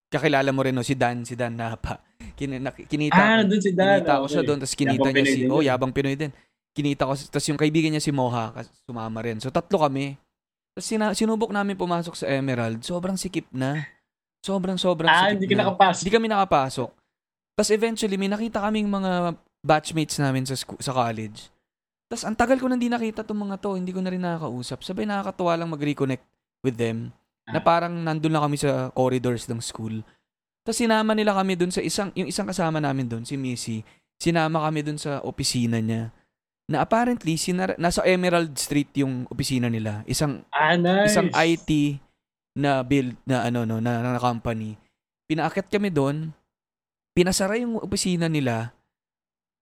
[0.07, 1.99] kakilala mo rin no, si Dan, si Dan Napa.
[2.33, 4.01] Kin, nak- kinita Ah, nandun si Dan.
[4.01, 5.61] Kinita ko siya doon, tapos kinita Yabang niya si, din oh.
[5.61, 6.31] Yabang Pinoy din.
[6.71, 9.37] Kinita ko, tapos yung kaibigan niya si Moha, sumama rin.
[9.37, 10.13] So, tatlo kami.
[10.71, 13.81] Tapos sina- sinubok namin pumasok sa Emerald, sobrang sikip na.
[14.39, 15.65] Sobrang, sobrang Ah, sikip hindi na.
[15.65, 16.01] nakapasok.
[16.01, 16.89] Hindi kami nakapasok.
[17.57, 21.49] Tapos eventually, may nakita kaming mga batchmates namin sa, sa college.
[22.07, 24.79] Tapos ang tagal ko nang di nakita tong mga to, hindi ko na rin nakakausap.
[24.81, 26.23] Sabay nakakatuwa lang mag-reconnect
[26.63, 27.11] with them.
[27.47, 27.63] Na Ah.
[27.63, 30.03] parang nandun lang kami sa corridors ng school.
[30.63, 33.83] Tapos sinama nila kami dun sa isang, yung isang kasama namin dun, si Missy,
[34.19, 36.11] sinama kami dun sa opisina niya.
[36.67, 40.03] Na apparently, sinar- nasa Emerald Street yung opisina nila.
[40.03, 41.15] Isang Ah, nice.
[41.15, 41.99] isang IT
[42.51, 44.75] na build na ano no na, na company.
[45.27, 46.35] Pinaakyat kami doon.
[47.15, 48.75] Pinasara yung opisina nila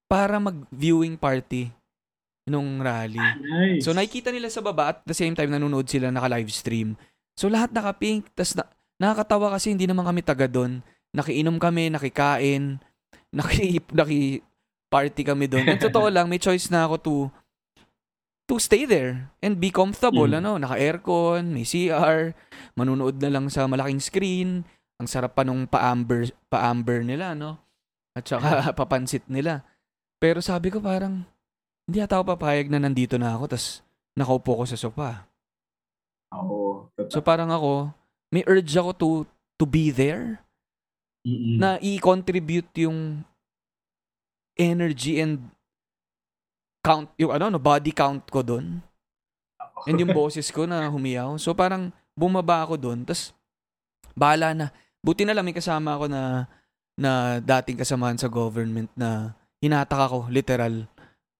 [0.05, 1.69] para mag-viewing party
[2.45, 3.17] nung rally.
[3.17, 3.81] Ah, nice.
[3.85, 6.93] So nakikita nila sa baba at the same time nanonood sila naka-live stream.
[7.33, 8.31] So lahat naka-pink.
[8.37, 8.63] Tapos na,
[9.01, 10.85] nakakatawa kasi hindi naman kami taga doon.
[11.11, 12.77] Nakiinom kami, nakikain,
[13.37, 14.45] naki, naki
[14.93, 15.65] party kami doon.
[15.65, 17.15] And totoo lang, may choice na ako to
[18.45, 20.29] to stay there and be comfortable.
[20.29, 20.37] Mm.
[20.37, 22.37] Ano, naka-aircon, may CR,
[22.77, 24.61] manunood na lang sa malaking screen.
[25.01, 27.57] Ang sarap pa nung pa-amber, pa-amber nila, no?
[28.13, 29.65] At saka papansit nila.
[30.21, 31.25] Pero sabi ko parang,
[31.85, 33.85] hindi ata ako papayag na nandito na ako, tas
[34.17, 35.29] nakaupo ko sa sofa.
[36.33, 36.89] Oo.
[37.13, 37.93] So parang ako,
[38.33, 39.09] may urge ako to
[39.55, 40.41] to be there,
[41.23, 41.57] Mm-mm.
[41.61, 43.21] na i-contribute yung
[44.57, 45.41] energy and
[46.85, 48.81] count, yung ano, no, body count ko doon.
[49.85, 51.37] And yung boses ko na humiyaw.
[51.37, 53.33] So parang bumaba ako doon, tas
[54.17, 54.67] bahala na.
[55.05, 56.49] Buti na lang may kasama ako na
[56.95, 60.87] na dating kasamahan sa government na hinatak ako, literal,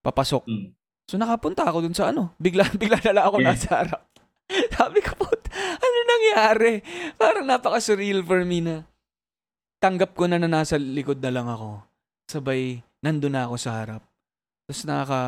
[0.06, 0.46] papasok.
[0.46, 0.70] Mm.
[1.06, 3.48] So nakapunta ako dun sa ano, bigla bigla na lang ako Yeah.
[3.50, 4.02] nasa harap.
[4.78, 5.26] Sabi ko po,
[5.58, 6.78] ano nangyari?
[7.18, 8.86] Parang napaka-surreal for me na
[9.82, 11.82] tanggap ko na na nasa likod na lang ako.
[12.30, 14.02] Sabay, nandun na ako sa harap.
[14.66, 15.22] Tapos nakaka,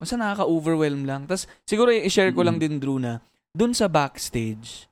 [0.00, 1.22] basta nakaka-overwhelm lang.
[1.28, 3.20] Tapos siguro i-share ko lang din, Drew, na
[3.52, 4.88] dun sa backstage,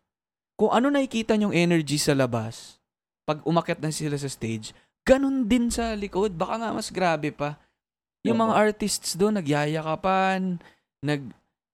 [0.59, 2.83] kung ano nakikita yung energy sa labas,
[3.23, 4.75] pag umakyat na sila sa stage,
[5.07, 6.35] ganun din sa likod.
[6.35, 7.57] Baka nga mas grabe pa.
[8.29, 8.63] Yung mga Oo.
[8.63, 10.61] artists doon, nagyayakapan,
[11.03, 11.23] nag,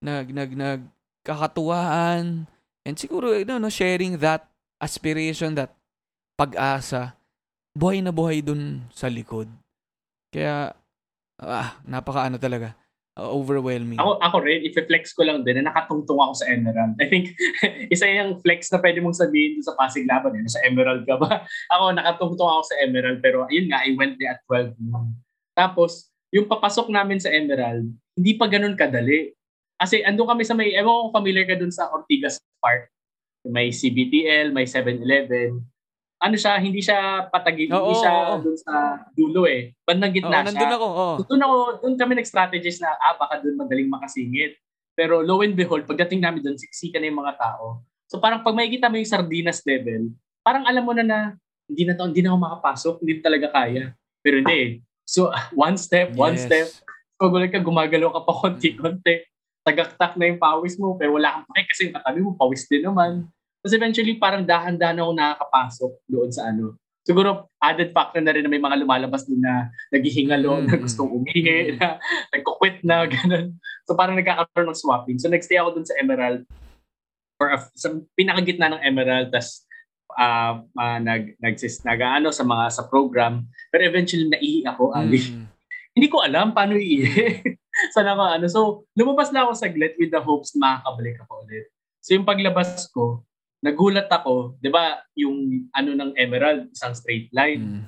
[0.00, 0.80] nag, nag, nag,
[1.24, 2.44] kakatuwaan,
[2.84, 4.44] and siguro, you know, no, sharing that
[4.78, 5.72] aspiration, that
[6.36, 7.16] pag-asa,
[7.72, 9.48] buhay na buhay dun sa likod.
[10.28, 10.76] Kaya,
[11.40, 12.76] ah, napaka ano talaga,
[13.18, 13.98] uh, overwhelming.
[13.98, 16.94] Ako, ako rin, i-flex ko lang din na nakatungtong ako sa Emerald.
[16.98, 17.34] I think,
[17.94, 20.36] isa yung flex na pwede mong sabihin doon sa Pasig Laban.
[20.38, 20.50] Eh.
[20.50, 21.46] Sa Emerald ka ba?
[21.74, 23.18] ako, nakatungtong ako sa Emerald.
[23.22, 25.14] Pero ayun nga, I went there at 12 noon.
[25.54, 29.30] Tapos, yung papasok namin sa Emerald, hindi pa ganun kadali.
[29.78, 32.90] Kasi andun kami sa may, ewan kung familiar ka dun sa Ortigas Park.
[33.46, 35.62] May CBTL, may 7-Eleven.
[36.18, 38.42] Ano siya, hindi siya patagin, Oo, hindi siya oo.
[38.42, 38.74] dun sa
[39.14, 39.76] dulo eh.
[39.86, 40.46] Bandang Oo, gitna siya.
[40.50, 41.14] nandun ako, oo.
[41.20, 44.58] So, doon ako, doon kami nag-strategize na, ah, baka doon madaling makasingit.
[44.94, 47.82] Pero lo and behold, pagdating namin doon, siksika na yung mga tao.
[48.06, 50.14] So parang pag makikita mo yung sardinas level,
[50.46, 51.18] parang alam mo na na,
[51.66, 53.90] hindi na, to, hindi na ako makapasok, hindi talaga kaya.
[54.22, 54.70] Pero hindi eh.
[55.04, 56.48] So, one step, one Yes.
[56.48, 56.68] step.
[57.20, 59.24] So, gulat ka, gumagalaw ka pa konti-konti.
[59.64, 62.84] Tagaktak na yung pawis mo, pero wala kang pake kasi yung katabi mo, pawis din
[62.84, 63.28] naman.
[63.64, 66.76] Tapos eventually, parang dahan-dahan ako nakakapasok doon sa ano.
[67.04, 70.82] Siguro, added factor na rin na may mga lumalabas din na naghihingalo, Mm, na mm.
[70.84, 71.96] gustong umihi, na
[72.32, 73.56] nagko-quit na, ganun.
[73.84, 75.20] So parang nagkakaroon ng swapping.
[75.20, 76.48] So nagstay ako dun sa Emerald
[77.36, 79.64] for a, sa pinakagitna ng Emerald, tas
[80.14, 83.44] uh, uh, nag, nagsis, nag, ano, sa mga sa program.
[83.68, 85.20] Pero eventually, naihi ako, Ali.
[85.20, 85.46] Mm.
[85.94, 87.54] Hindi ko alam paano iihi.
[87.94, 88.46] Sana ko ano.
[88.46, 91.66] So, lumabas na ako saglit with the hopes na makakabalik ako ulit.
[92.02, 93.22] So, yung paglabas ko,
[93.62, 97.62] nagulat ako, di ba, yung ano ng Emerald, isang straight line.
[97.62, 97.84] Mm.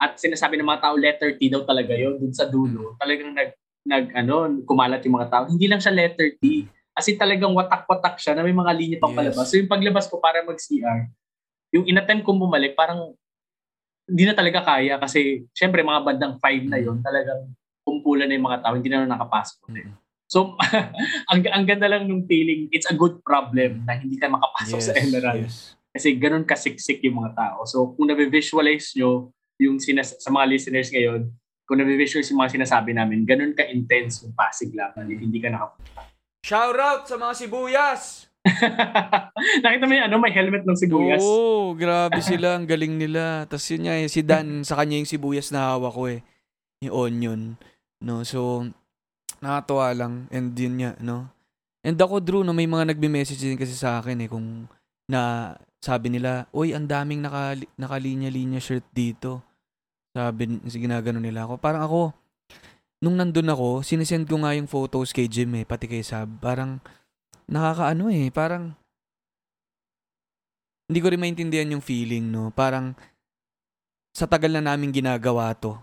[0.00, 2.96] at sinasabi ng mga tao letter T daw talaga yon dun sa dulo.
[2.96, 3.52] Talagang nag
[3.84, 5.44] nag ano, kumalat yung mga tao.
[5.44, 6.64] Hindi lang siya letter T.
[6.96, 9.20] As in talagang watak-watak siya na may mga linya pang Yes.
[9.20, 9.46] palabas.
[9.52, 11.12] So yung paglabas ko para mag-CR,
[11.70, 13.14] yung inattempt kong bumalik, parang
[14.10, 17.54] hindi na talaga kaya kasi syempre mga bandang 5 na yon talagang
[17.86, 19.58] kumpulan na yung mga tao, hindi na nakapasok.
[19.70, 19.86] ulit.
[19.86, 19.96] Mm.
[20.30, 20.54] So,
[21.30, 24.94] ang, ang ganda lang nung feeling, it's a good problem na hindi ka makapasok sa
[24.94, 25.42] Emerald.
[25.42, 25.74] yes.
[25.90, 27.66] Kasi ganun kasiksik yung mga tao.
[27.66, 31.34] So, kung na-visualize nyo yung sinas- sa mga listeners ngayon,
[31.66, 35.10] kung na-visualize yung mga sinasabi namin, ganun ka-intense yung Pasig Laban.
[35.10, 36.06] if Hindi ka nakapunta.
[36.46, 38.29] Shout out sa mga sibuyas!
[39.64, 41.20] Nakita mo yung ano, may helmet ng sibuyas.
[41.20, 42.56] Oo, grabe sila.
[42.56, 43.44] Ang galing nila.
[43.44, 46.20] Tapos yun nga, eh, si Dan, sa kanya yung sibuyas na hawak ko eh.
[46.80, 47.40] Yung onion.
[48.00, 48.64] No, so,
[49.44, 50.14] nakatuwa lang.
[50.32, 51.28] And yun nga, no.
[51.84, 54.68] And ako, Drew, no, may mga nagme-message din kasi sa akin eh, kung
[55.10, 59.40] na sabi nila, uy, ang daming naka, nakalinya-linya shirt dito.
[60.12, 61.56] Sabi, ginagano nila ako.
[61.56, 62.12] Parang ako,
[63.00, 66.28] nung nandun ako, sinesend ko nga yung photos kay Jim eh, pati kay Sab.
[66.38, 66.78] Parang,
[67.50, 68.70] nakakaano eh, parang,
[70.86, 72.54] hindi ko rin maintindihan yung feeling, no?
[72.54, 72.94] Parang,
[74.14, 75.74] sa tagal na namin ginagawa to,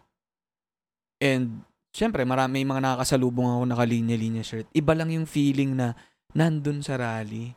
[1.19, 4.67] and, syempre, marami mga nakakasalubong ako nakalinya-linya shirt.
[4.71, 5.95] Iba lang yung feeling na
[6.31, 7.51] nandun sa rally.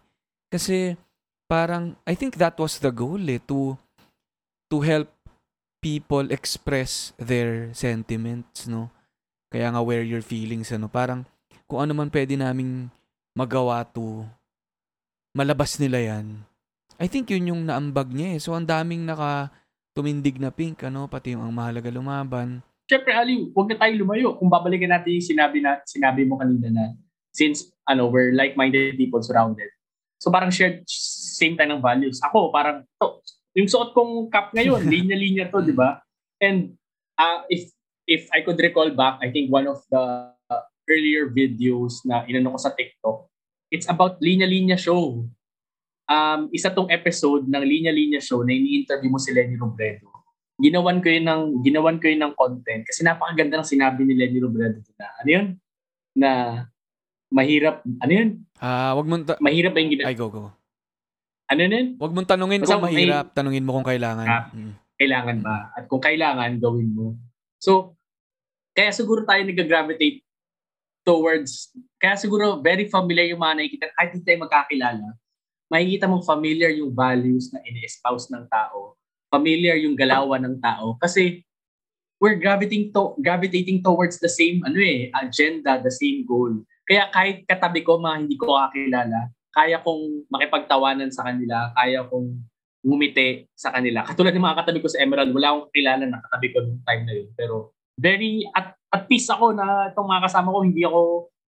[0.51, 0.99] Kasi,
[1.47, 3.79] parang, I think that was the goal eh, to,
[4.71, 5.11] to help
[5.83, 8.91] people express their sentiments, no?
[9.51, 10.87] Kaya nga, wear your feelings, ano?
[10.87, 11.27] Parang,
[11.67, 12.91] kung ano man pwede naming
[13.35, 14.27] magawa to,
[15.35, 16.43] malabas nila yan.
[17.01, 18.41] I think yun yung naambag niya eh.
[18.43, 19.49] So, ang daming naka
[19.97, 22.61] tumindig na pink, ano, pati yung ang mahalaga lumaban.
[22.85, 24.37] Siyempre, Ali, huwag na tayo lumayo.
[24.37, 26.85] Kung babalikan natin yung sinabi, na, sinabi mo kanina na
[27.31, 29.71] since ano we're like-minded people surrounded.
[30.21, 32.21] So parang shared same tayo ng values.
[32.21, 33.25] Ako, parang to,
[33.57, 36.03] yung suot kong cap ngayon, linya-linya to, di ba?
[36.43, 36.77] And
[37.17, 37.71] uh, if
[38.05, 40.35] if I could recall back, I think one of the
[40.91, 43.31] earlier videos na inano ko sa TikTok,
[43.71, 45.23] it's about linya-linya show.
[46.05, 50.11] Um, isa tong episode ng linya-linya show na ini-interview mo si Lenny Robredo
[50.61, 54.37] ginawan ko yun ng ginawan ko yun ng content kasi napakaganda ng sinabi ni Lenny
[54.37, 55.47] Robredo na ano yun
[56.13, 56.31] na
[57.29, 60.53] mahirap ano yun Ah, wag mong ta- mahirap ba yung gina- Ay, go, go.
[61.47, 64.27] ano yun Wag mong tanungin Basta kung may- mahirap, tanungin mo kung kailangan.
[64.27, 64.45] Ah.
[64.53, 64.73] Mm.
[65.01, 67.17] kailangan ba at kung kailangan gawin mo
[67.57, 67.97] so
[68.77, 70.21] kaya siguro tayo nag-gravitate
[71.03, 75.07] towards kaya siguro very familiar yung mga nakikita kahit hindi tayo magkakilala
[75.71, 80.99] makikita mong familiar yung values na ini-espouse ng tao familiar yung galawan ng tao.
[80.99, 81.47] Kasi
[82.19, 86.53] we're gravitating to gravitating towards the same ano eh agenda the same goal.
[86.85, 92.29] Kaya kahit katabi ko mga hindi ko kakilala kaya kong makipagtawanan sa kanila kaya kong
[92.85, 94.05] ngumiti sa kanila.
[94.05, 97.03] Katulad ng mga katabi ko sa Emerald wala akong kakilala na katabi ko nung time
[97.07, 97.29] na yun.
[97.39, 101.01] Pero very at at peace ako na itong mga kasama ko hindi ako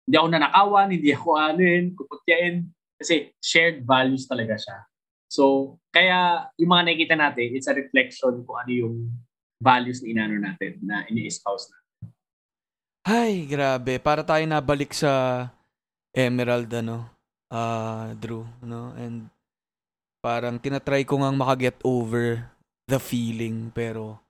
[0.07, 2.55] hindi ako nanakawan hindi ako ano yun kuputyain
[2.95, 4.77] kasi shared values talaga siya
[5.36, 8.95] So, kaya yung mga nakikita natin, it's a reflection kung ano yung
[9.59, 11.77] values na inano natin, na ini-espouse na.
[13.05, 13.99] Ay, grabe.
[14.01, 15.45] Para tayo nabalik sa
[16.15, 17.09] Emerald, ano,
[17.51, 18.95] ah Drew, no?
[18.97, 19.29] And
[20.23, 22.49] parang tinatry ko ngang makaget over
[22.89, 24.24] the feeling, pero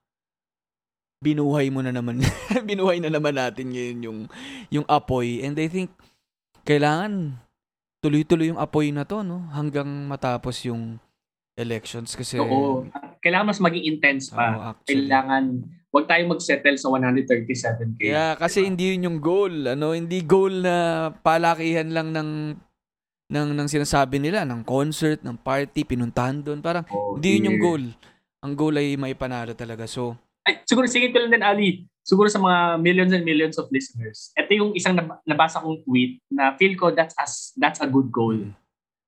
[1.24, 2.22] binuhay mo na naman.
[2.70, 4.20] binuhay na naman natin ngayon yung,
[4.72, 5.41] yung apoy.
[5.43, 5.91] And I think,
[6.66, 7.39] kailangan
[8.05, 9.49] tuloy-tuloy yung apoy na to, no?
[9.49, 11.01] Hanggang matapos yung
[11.57, 12.13] elections.
[12.13, 12.86] Kasi, Oo.
[13.24, 14.76] Kailangan mas maging intense pa.
[14.78, 15.09] actually.
[15.09, 15.43] Kailangan,
[15.89, 18.01] wag tayong mag-settle sa 137K.
[18.05, 18.68] Yeah, kasi Diba?
[18.70, 19.53] hindi yun yung goal.
[19.74, 22.30] Ano, hindi goal na palakihan lang ng
[23.26, 26.61] ng ng sinasabi nila ng concert, ng party, pinuntahan doon.
[26.61, 27.84] Parang Oo, hindi yun yung goal.
[28.45, 29.89] Ang goal ay may panalo talaga.
[29.89, 30.13] So,
[30.45, 31.69] Ay, siguro, sige ko lang din, Ali.
[32.05, 36.21] Siguro sa mga millions and millions of listeners, ito yung isang nab- nabasa kong tweet
[36.29, 38.37] na feel ko that's, as, that's a good goal.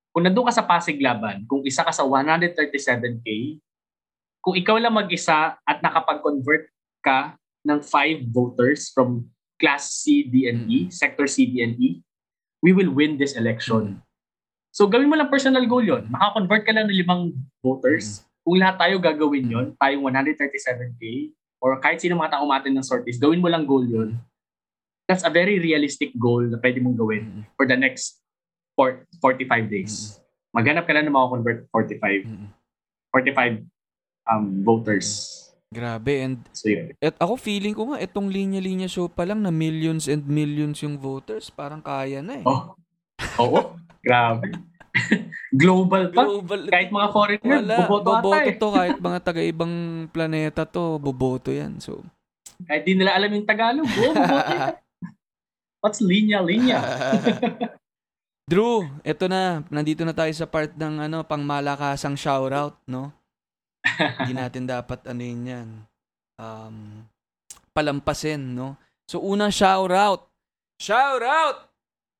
[0.10, 3.62] Kung nandun ka sa Pasig Laban, kung isa ka sa 137K,
[4.42, 6.74] kung ikaw lang mag-isa at nakapag-convert
[7.06, 9.30] ka ng five voters from
[9.62, 12.02] Class C, D, and E, Sector C, D, and E,
[12.66, 14.02] we will win this election.
[14.74, 16.06] So gawin mo lang personal goal yon.
[16.10, 17.34] Makakonvert ka lang ng limang
[17.66, 18.27] voters.
[18.48, 23.20] Kung lahat tayo gagawin yon, tayong 137K, or kahit sino mga tao umatin ng sorties,
[23.20, 24.16] gawin mo lang goal yon.
[25.04, 28.24] That's a very realistic goal na pwede mong gawin mm, for the next
[28.72, 30.16] four- 45 days.
[30.56, 32.48] Maghanap ka lang ng mga convert 45, mm,
[33.12, 33.68] 45
[34.32, 35.08] um, voters.
[35.68, 36.24] grabe.
[36.24, 36.96] And So yun.
[37.04, 40.96] et, ako feeling ko nga, itong linya-linya show pa lang na millions and millions yung
[40.96, 42.46] voters, parang kaya na eh.
[42.48, 42.80] Oh.
[43.44, 43.76] Oo.
[44.00, 44.56] Grabe.
[45.54, 46.28] Global pa.
[46.28, 46.68] Global.
[46.68, 48.56] Kahit mga foreigner, Wala, boboto ata boboto eh.
[48.60, 49.74] to kahit mga taga-ibang
[50.12, 51.80] planeta to, boboto yan.
[51.80, 52.04] So,
[52.68, 54.76] Kahit di nila alam yung Tagalog, oh, boboto yan.
[55.84, 56.80] What's linya, linya?
[58.52, 59.64] Drew, eto na.
[59.68, 63.12] Nandito na tayo sa part ng ano, pangmalakasang shoutout, no?
[63.84, 65.68] Hindi natin dapat ano yun yan.
[66.40, 67.04] Um,
[67.72, 68.76] palampasin, no?
[69.08, 70.28] So, unang shoutout.
[70.80, 71.67] Shoutout!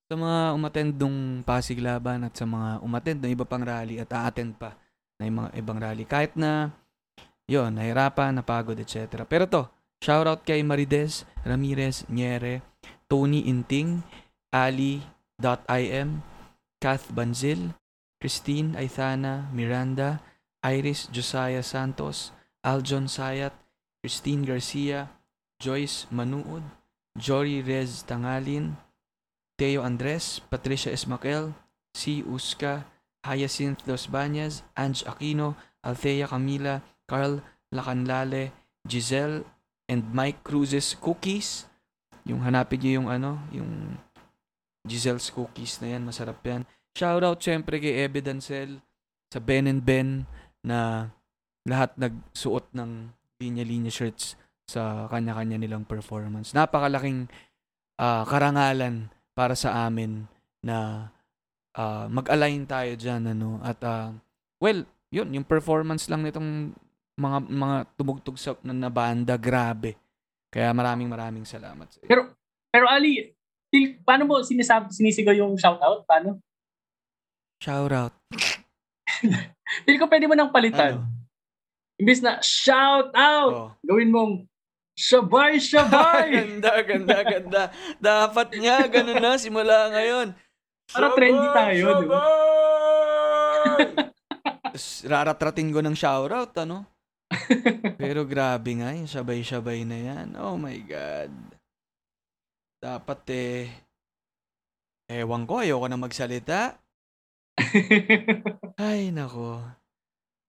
[0.08, 4.08] Sa mga umattend nung Pasig Laban at sa mga umattend ng iba pang rally at
[4.08, 4.80] a-attend pa
[5.20, 6.08] na mga ibang rally.
[6.08, 6.72] Kahit na,
[7.44, 9.28] yon nahirapan, napagod, etc.
[9.28, 9.68] Pero to,
[10.00, 12.64] shoutout kay Marides, Ramirez, Nyere,
[13.12, 14.00] Tony Inting,
[14.56, 16.24] Ali.im,
[16.80, 17.76] Kath Banzil,
[18.24, 20.24] Christine Aithana Miranda,
[20.64, 22.32] Iris Josiah Santos,
[22.64, 23.52] Aljon Sayat,
[24.00, 25.12] Christine Garcia,
[25.60, 26.64] Joyce Manuod,
[27.20, 28.87] Jory Rez Tangalin,
[29.58, 31.50] Teo Andres, Patricia Esmaquel,
[31.98, 32.22] C.
[32.22, 32.86] Usca,
[33.26, 37.42] Hyacinth Dos Bañas, Ange Aquino, Althea Camila, Carl
[37.74, 38.54] Lacanlale,
[38.86, 39.42] Giselle,
[39.90, 41.66] and Mike Cruz's Cookies.
[42.30, 43.98] Yung hanapin niyo yung ano, yung
[44.86, 46.62] Giselle's Cookies na yan, masarap yan.
[46.94, 48.78] Shoutout syempre kay Ebe Dancel
[49.34, 50.30] sa Ben and Ben
[50.62, 51.10] na
[51.66, 54.38] lahat nagsuot ng linya-linya shirts
[54.70, 56.54] sa kanya-kanya nilang performance.
[56.54, 57.26] Napakalaking
[58.00, 60.26] ah, karangalan para sa amin
[60.66, 61.08] na
[61.78, 63.38] ah, mag-align tayo dyan.
[63.38, 63.62] Ano?
[63.62, 64.10] At ah,
[64.58, 64.82] well,
[65.14, 66.74] yun, yung performance lang nitong
[67.18, 69.94] mga mga tumugtog sa na, na banda, grabe.
[70.50, 72.10] Kaya maraming maraming salamat sa iyo.
[72.10, 72.22] Pero,
[72.74, 73.38] pero Ali,
[73.70, 76.02] til- paano mo sinisab sinisigaw yung shoutout?
[76.10, 76.42] Paano?
[77.62, 78.14] Shout out.
[79.86, 81.02] Feel ko pwede mo nang palitan.
[81.02, 81.10] Ano?
[81.98, 83.70] Imbis na shout out, Oh.
[83.82, 84.34] gawin mong
[84.98, 86.26] shabay, shabay.
[86.42, 87.64] ganda, ganda, ganda.
[88.02, 90.34] Dapat nga, ganun na, simula ngayon.
[90.90, 92.24] Para trendy tayo, di ba?
[94.78, 96.88] Tapos raratratin ko ng shoutout, ano?
[98.02, 100.28] Pero grabe nga, yung sabay-sabay na yan.
[100.40, 101.34] Oh my God.
[102.78, 103.68] Dapat eh,
[105.12, 106.78] ewan ko, ayoko na magsalita.
[108.80, 109.60] Ay, nako.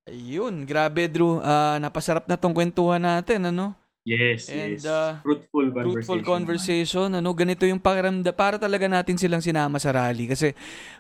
[0.06, 1.40] Ayun, grabe Drew.
[1.40, 3.72] Ah, napasarap na tong kwentuhan natin, ano?
[4.04, 4.84] Yes, And, yes.
[4.84, 5.90] uh, fruitful conversation.
[5.90, 7.08] fruitful conversation.
[7.14, 8.34] Ano, ganito yung pakiramdam.
[8.34, 10.28] Para talaga natin silang sinama sa rally.
[10.28, 10.52] Kasi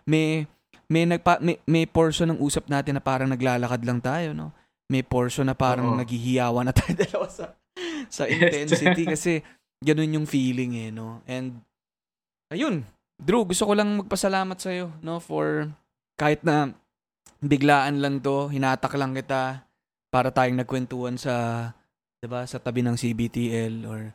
[0.04, 0.46] may,
[0.86, 4.50] may, nagpa, may, may portion ng usap natin na parang naglalakad lang tayo, no?
[4.88, 6.00] May portion na parang Oo.
[6.00, 7.52] naghihiyawan na tayo dalawa sa,
[8.08, 8.40] sa Yes.
[8.40, 9.04] intensity.
[9.04, 9.32] kasi
[9.78, 11.20] ganun yung feeling eh, no?
[11.28, 11.60] And,
[12.48, 12.88] ayun.
[13.18, 15.18] Drew, gusto ko lang magpasalamat sa'yo, no?
[15.18, 15.68] For,
[16.16, 16.70] kahit na
[17.38, 19.62] biglaan lang to, hinatak lang kita
[20.08, 21.34] para tayong nagkwentuhan sa
[22.18, 24.10] 'di ba sa tabi ng CBTL or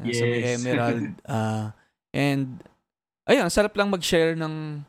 [0.00, 0.60] uh, sa may Yes.
[0.60, 1.72] Emerald ah.
[2.12, 2.60] And
[3.28, 4.84] ayun sarap lang mag-share ng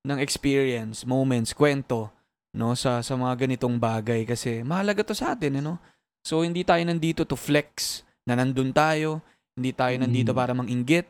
[0.00, 2.08] ng experience, moments, kwento
[2.50, 5.78] no sa sa mga ganitong bagay kasi mahalaga to sa atin ano
[6.26, 9.22] so hindi tayo nandito to flex na nandun tayo
[9.54, 10.38] hindi tayo nandito Mm.
[10.42, 11.06] para manginggit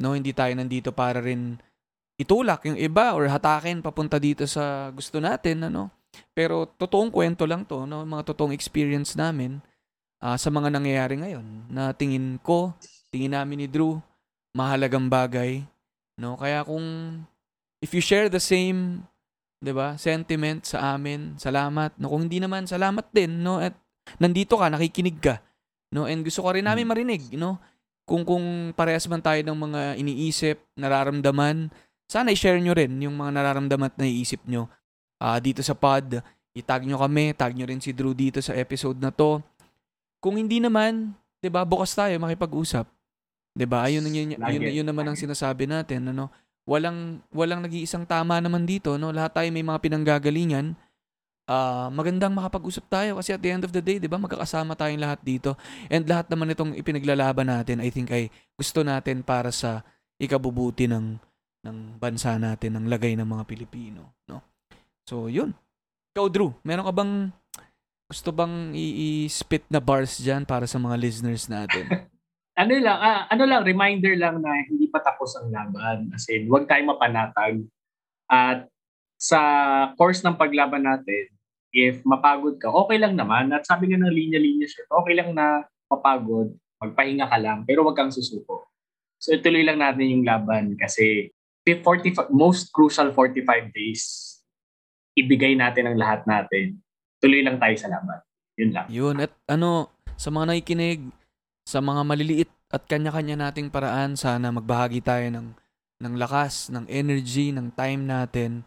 [0.00, 0.16] no?
[0.16, 1.60] Hindi tayo nandito para rin
[2.16, 5.92] itulak yung iba or hatakin papunta dito sa gusto natin ano?
[6.34, 8.02] Pero totoong kwento lang to no?
[8.02, 9.60] Mga totoong experience namin
[10.20, 12.76] ah, sa mga nangyayari ngayon na tingin ko
[13.10, 13.98] tingin namin ni Drew
[14.54, 15.64] mahalagang bagay
[16.20, 16.36] no?
[16.36, 16.84] Kaya kung
[17.80, 19.02] if you share the same
[19.60, 22.12] 'di ba sentiment sa amin salamat no?
[22.12, 23.58] Kung hindi naman salamat din no?
[23.58, 23.74] At
[24.20, 25.40] nandito ka nakikinig ka
[25.96, 26.06] no?
[26.06, 27.58] And gusto ko rin namin marinig no?
[28.04, 31.70] Kung kung parehas man tayo ng mga iniisip nararamdaman
[32.10, 34.66] sana i-share nyo rin yung mga nararamdaman at naiisip nyo.
[35.22, 36.18] Ah, dito sa pod.
[36.50, 39.38] Itag nyo kami, tag nyo rin si Drew dito sa episode na to.
[40.20, 42.84] Kung hindi naman, 'di ba bukas tayo makipag-usap.
[43.56, 46.12] 'Di ba Ayun, yun, yun, yun, yun naman ang sinasabi natin.
[46.12, 46.28] Ano?
[46.68, 48.94] Walang, walang nag-iisang tama naman dito.
[49.00, 49.10] No?
[49.10, 50.76] Lahat tayo may mga pinanggagalingan.
[51.50, 55.02] Ah, magandang makapag-usap tayo kasi at the end of the day, 'di ba, magkakasama tayong
[55.02, 55.58] lahat dito.
[55.90, 59.82] And lahat naman itong ipinaglalaban natin, I think ay gusto natin para sa
[60.20, 61.18] ikabubuti ng
[61.66, 64.40] ng bansa natin, ng lagay ng mga Pilipino, no?
[65.04, 65.52] So, yun.
[66.14, 67.12] Ikaw, Drew, meron ka bang
[68.10, 71.86] gusto bang i-spit na bars dyan para sa mga listeners natin?
[72.62, 76.10] ano lang, ah, ano lang, reminder lang na hindi pa tapos ang laban.
[76.10, 77.62] As in, huwag tayong mapanatag.
[78.26, 78.66] At
[79.14, 79.38] sa
[79.94, 81.30] course ng paglaban natin,
[81.70, 83.54] if mapagod ka, okay lang naman.
[83.54, 86.50] At sabi nga ng linya-linya shirt, okay lang na mapagod,
[86.82, 88.66] magpahinga ka lang, pero huwag kang susuko.
[89.22, 91.30] So ituloy lang natin yung laban kasi
[91.62, 94.02] 45, most crucial 45 days,
[95.14, 96.80] ibigay natin ang lahat natin.
[97.20, 98.18] Tuloy lang tayo sa laban.
[98.56, 98.86] Yun lang.
[98.88, 99.16] Yun.
[99.20, 101.00] At ano, sa mga nakikinig,
[101.64, 105.48] sa mga maliliit at kanya-kanya nating paraan, sana magbahagi tayo ng,
[106.00, 108.64] ng lakas, ng energy, ng time natin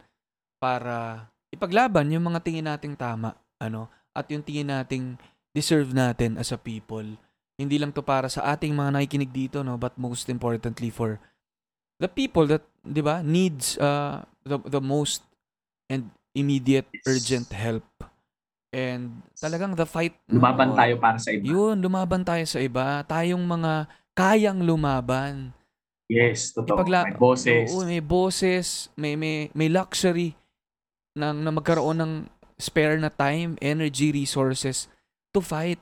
[0.62, 5.18] para ipaglaban yung mga tingin nating tama, ano, at yung tingin nating
[5.54, 7.06] deserve natin as a people.
[7.54, 11.22] Hindi lang to para sa ating mga nakikinig dito, no, but most importantly for
[12.02, 15.22] the people that, 'di ba, needs uh, the the most
[15.88, 17.86] and immediate urgent help.
[18.74, 21.46] And talagang the fight no, Lumaban tayo para sa iba.
[21.46, 23.06] Yun, lumaban tayo sa iba.
[23.06, 23.86] Tayong mga
[24.18, 25.54] kayang lumaban.
[26.10, 26.82] Yes, totoo.
[26.82, 27.70] Ipagla- May boses.
[27.70, 28.68] Oo, may boses,
[28.98, 30.34] may may may luxury
[31.14, 32.14] ng na magkaroon ng
[32.58, 34.90] spare na time, energy, resources
[35.30, 35.78] to fight.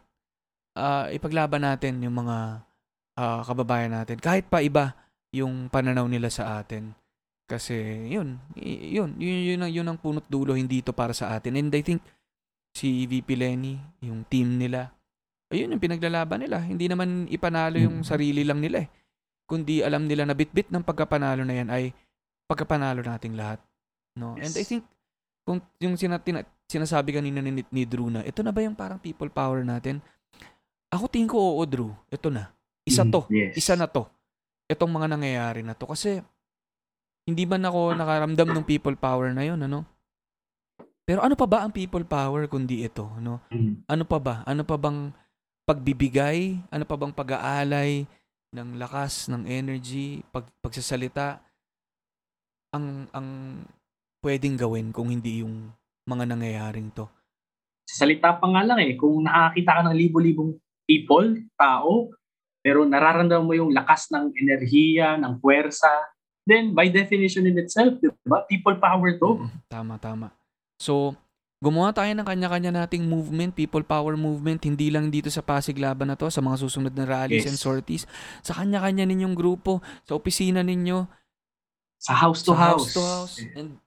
[0.76, 2.68] Ah, ipaglaban natin yung mga
[3.16, 4.20] ah, kababayan natin.
[4.20, 4.96] Kahit pa iba
[5.32, 6.92] yung pananaw nila sa atin.
[7.48, 11.36] Kasi yun, y- yun, yun, yun, ang, yun ang punot dulo, hindi ito para sa
[11.36, 11.60] atin.
[11.60, 12.00] And I think
[12.72, 14.90] si VP Lenny, yung team nila,
[15.50, 16.60] ayun yung pinaglalaban nila.
[16.60, 18.90] Hindi naman ipanalo yung sarili lang nila eh.
[19.46, 21.92] Kundi alam nila na bitbit ng pagkapanalo na yan ay
[22.48, 23.60] pagkapanalo nating lahat.
[24.16, 24.40] No?
[24.40, 24.68] And I Yes.
[24.68, 24.84] think
[25.44, 28.96] kung yung sina- tina- sinasabi kanina ni, ni Drew na, ito na ba yung parang
[28.96, 30.00] people power natin?
[30.88, 31.92] Ako tingin ko, oo, Drew.
[32.08, 32.52] Ito na.
[32.84, 33.22] Isa Mm, to.
[33.28, 33.56] Yes.
[33.56, 34.08] Isa na to.
[34.68, 35.88] Itong mga nangyayari na to.
[35.88, 36.20] Kasi,
[37.24, 39.84] hindi man ako nakaramdam ng people power na yun, ano?
[41.12, 43.44] Pero ano pa ba ang people power kundi ito, ano?
[43.52, 43.84] Mm.
[43.84, 44.48] Ano pa ba?
[44.48, 45.12] Ano pa bang
[45.68, 46.56] pagbibigay?
[46.72, 48.08] Ano pa bang pag-aalay
[48.56, 51.44] ng lakas, ng energy, pag, pagsasalita?
[52.72, 53.28] Ang, ang
[54.24, 55.76] pwedeng gawin kung hindi yung
[56.08, 57.12] mga nangyayaring to.
[57.92, 60.56] Sa salita pa nga lang eh, kung nakakita ka ng libo-libong
[60.88, 61.28] people,
[61.60, 62.08] tao,
[62.64, 65.92] pero nararamdaman mo yung lakas ng enerhiya, ng puwersa,
[66.48, 68.48] then by definition in itself, di ba?
[68.48, 69.44] People power to.
[69.44, 70.32] Mm, Tama, tama.
[70.82, 71.14] So,
[71.62, 76.10] gumawa tayo ng kanya-kanya nating movement, people power movement, hindi lang dito sa Pasig Laban
[76.10, 77.54] na to, sa mga susunod na rallies Yes.
[77.54, 78.04] and sorties,
[78.42, 79.78] sa kanya-kanya ninyong grupo,
[80.10, 81.06] sa opisina ninyo,
[82.02, 82.90] Sa house sa to house.
[82.90, 83.36] house to house.
[83.54, 83.78] And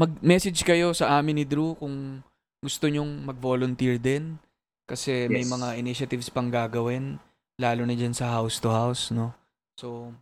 [0.00, 2.24] mag-message kayo sa amin ni Drew kung
[2.64, 4.40] gusto nyong mag-volunteer din.
[4.88, 5.52] Kasi may Yes.
[5.52, 7.20] mga initiatives pang gagawin,
[7.60, 9.36] lalo na dyan sa house to house, no?
[9.76, 10.16] So,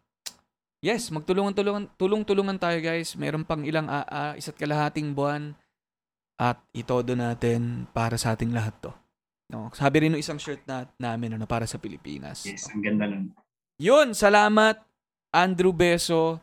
[0.85, 3.16] yes, magtulungan-tulungan, tulong-tulungan tayo guys.
[3.16, 5.57] Meron pang ilang ah, ah, isa't kalahating buwan
[6.37, 8.93] at itodo natin para sa ating lahat to.
[9.49, 12.45] No, sabi rin ng isang shirt na, namin ano, para sa Pilipinas.
[12.45, 13.32] Yes, ang ganda nun.
[13.80, 14.85] Yun, salamat
[15.32, 16.39] Andrew Beso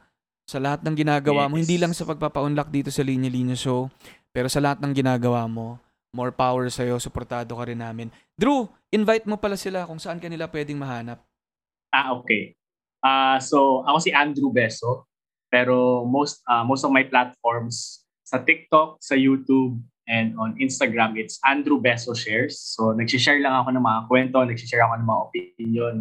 [0.49, 1.55] sa lahat ng ginagawa mo.
[1.55, 1.69] Yes.
[1.69, 3.87] Hindi lang sa pagpapa-unlock dito sa Linya Linya Show,
[4.33, 5.77] pero sa lahat ng ginagawa mo.
[6.11, 8.11] More power sa'yo, suportado ka rin namin.
[8.35, 11.23] Drew, invite mo pala sila kung saan kanila pwedeng mahanap.
[11.95, 12.51] Ah, okay.
[13.01, 15.09] Ah, so ako si Andrew Beso,
[15.49, 21.41] pero most ah, most of my platforms sa TikTok, sa YouTube, and on Instagram, it's
[21.41, 22.61] Andrew Beso Shares.
[22.77, 25.95] So nag-share lang ako ng mga kwento, nag-share ako ng mga opinion,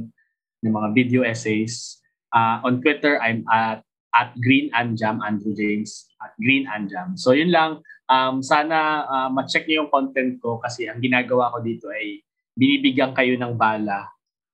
[0.61, 1.99] ng mga video essays.
[2.31, 3.81] Ah, on Twitter, I'm at
[4.11, 7.15] at Green Anjam, Andrew James, at Green Anjam.
[7.15, 7.81] So yun lang,
[8.13, 12.21] um, sana ah, ma-check niyo yung content ko kasi ang ginagawa ko dito ay
[12.53, 14.05] binibigyan kayo ng bala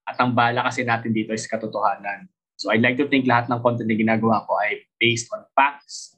[0.06, 2.30] at ang bala kasi natin dito is katotohanan.
[2.56, 6.16] So I'd like to think lahat ng content na ginagawa ko ay based on facts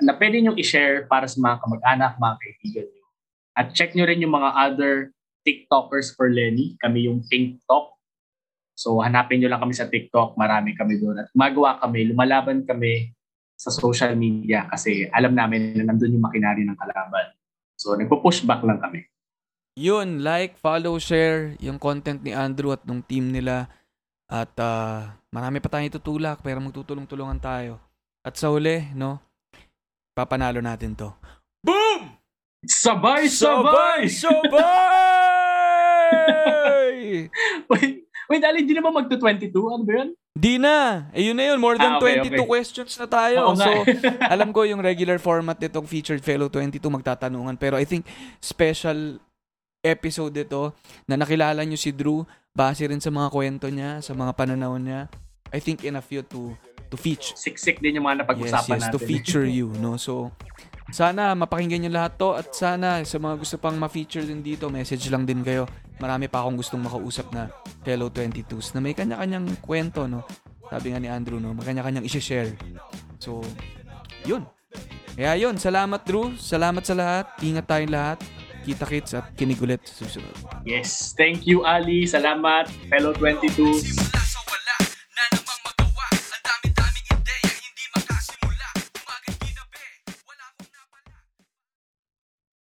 [0.00, 3.06] na pwede nyo i-share para sa mga kamag-anak, mga kaibigan nyo.
[3.58, 5.12] At check nyo rin yung mga other
[5.44, 6.78] TikTokers for Lenny.
[6.80, 7.98] Kami yung Pink Talk.
[8.78, 10.40] So hanapin nyo lang kami sa TikTok.
[10.40, 11.20] Marami kami doon.
[11.20, 13.12] At gumagawa kami, lumalaban kami
[13.60, 17.36] sa social media kasi alam namin na nandun yung makinari ng kalaban.
[17.76, 19.04] So nagpo-push back lang kami.
[19.78, 23.70] Yun, like, follow, share yung content ni Andrew at ng team nila.
[24.30, 27.82] At ah, marami pa tayong tutulak pero magtutulong-tulungan tayo.
[28.22, 29.18] At sa huli, no,
[30.14, 31.10] papanalo natin to.
[31.66, 32.14] Boom!
[32.62, 33.26] Sabay!
[33.26, 34.06] Sabay!
[34.06, 34.50] Sabay!
[37.74, 39.50] wait, wait, Ali, di naman magto-22?
[39.50, 40.14] Ano ba yun?
[40.30, 41.10] Di na.
[41.10, 41.58] Eh, yun na yun.
[41.58, 42.46] More than Ah, okay, 22 okay.
[42.46, 43.50] questions na tayo.
[43.50, 43.98] Oo so, eh.
[44.34, 47.58] alam ko yung regular format nitong featured fellow 22 magtatanungan.
[47.58, 48.06] Pero I think
[48.38, 49.18] special
[49.80, 50.72] episode ito
[51.04, 55.08] na nakilala nyo si Drew base rin sa mga kwento niya, sa mga pananaw niya.
[55.50, 56.54] I think enough yun to
[56.90, 57.34] to feature.
[57.34, 58.94] Siksik din yung mga Yes, napag-usapan yes, natin.
[58.94, 59.94] to feature you, no?
[59.94, 60.34] So,
[60.90, 65.06] sana mapakinggan nyo lahat to at sana sa mga gusto pang ma-feature din dito, message
[65.06, 65.70] lang din kayo.
[66.02, 67.46] Marami pa akong gustong makausap na
[67.86, 70.26] fellow 22s na may kanya-kanyang kwento, no?
[70.66, 71.54] Sabi nga ni Andrew, no?
[71.54, 72.58] May kanya-kanyang isi-share.
[73.22, 73.42] So,
[74.26, 74.46] yun.
[75.14, 76.34] Kaya yun, salamat Drew.
[76.34, 77.26] Salamat sa lahat.
[77.42, 78.18] Ingat tayong lahat.
[78.60, 80.36] Kita-kits at kinig ulit sa susunod.
[80.68, 81.16] Yes.
[81.16, 82.04] Thank you, Ali.
[82.04, 84.19] Salamat, fellow 22.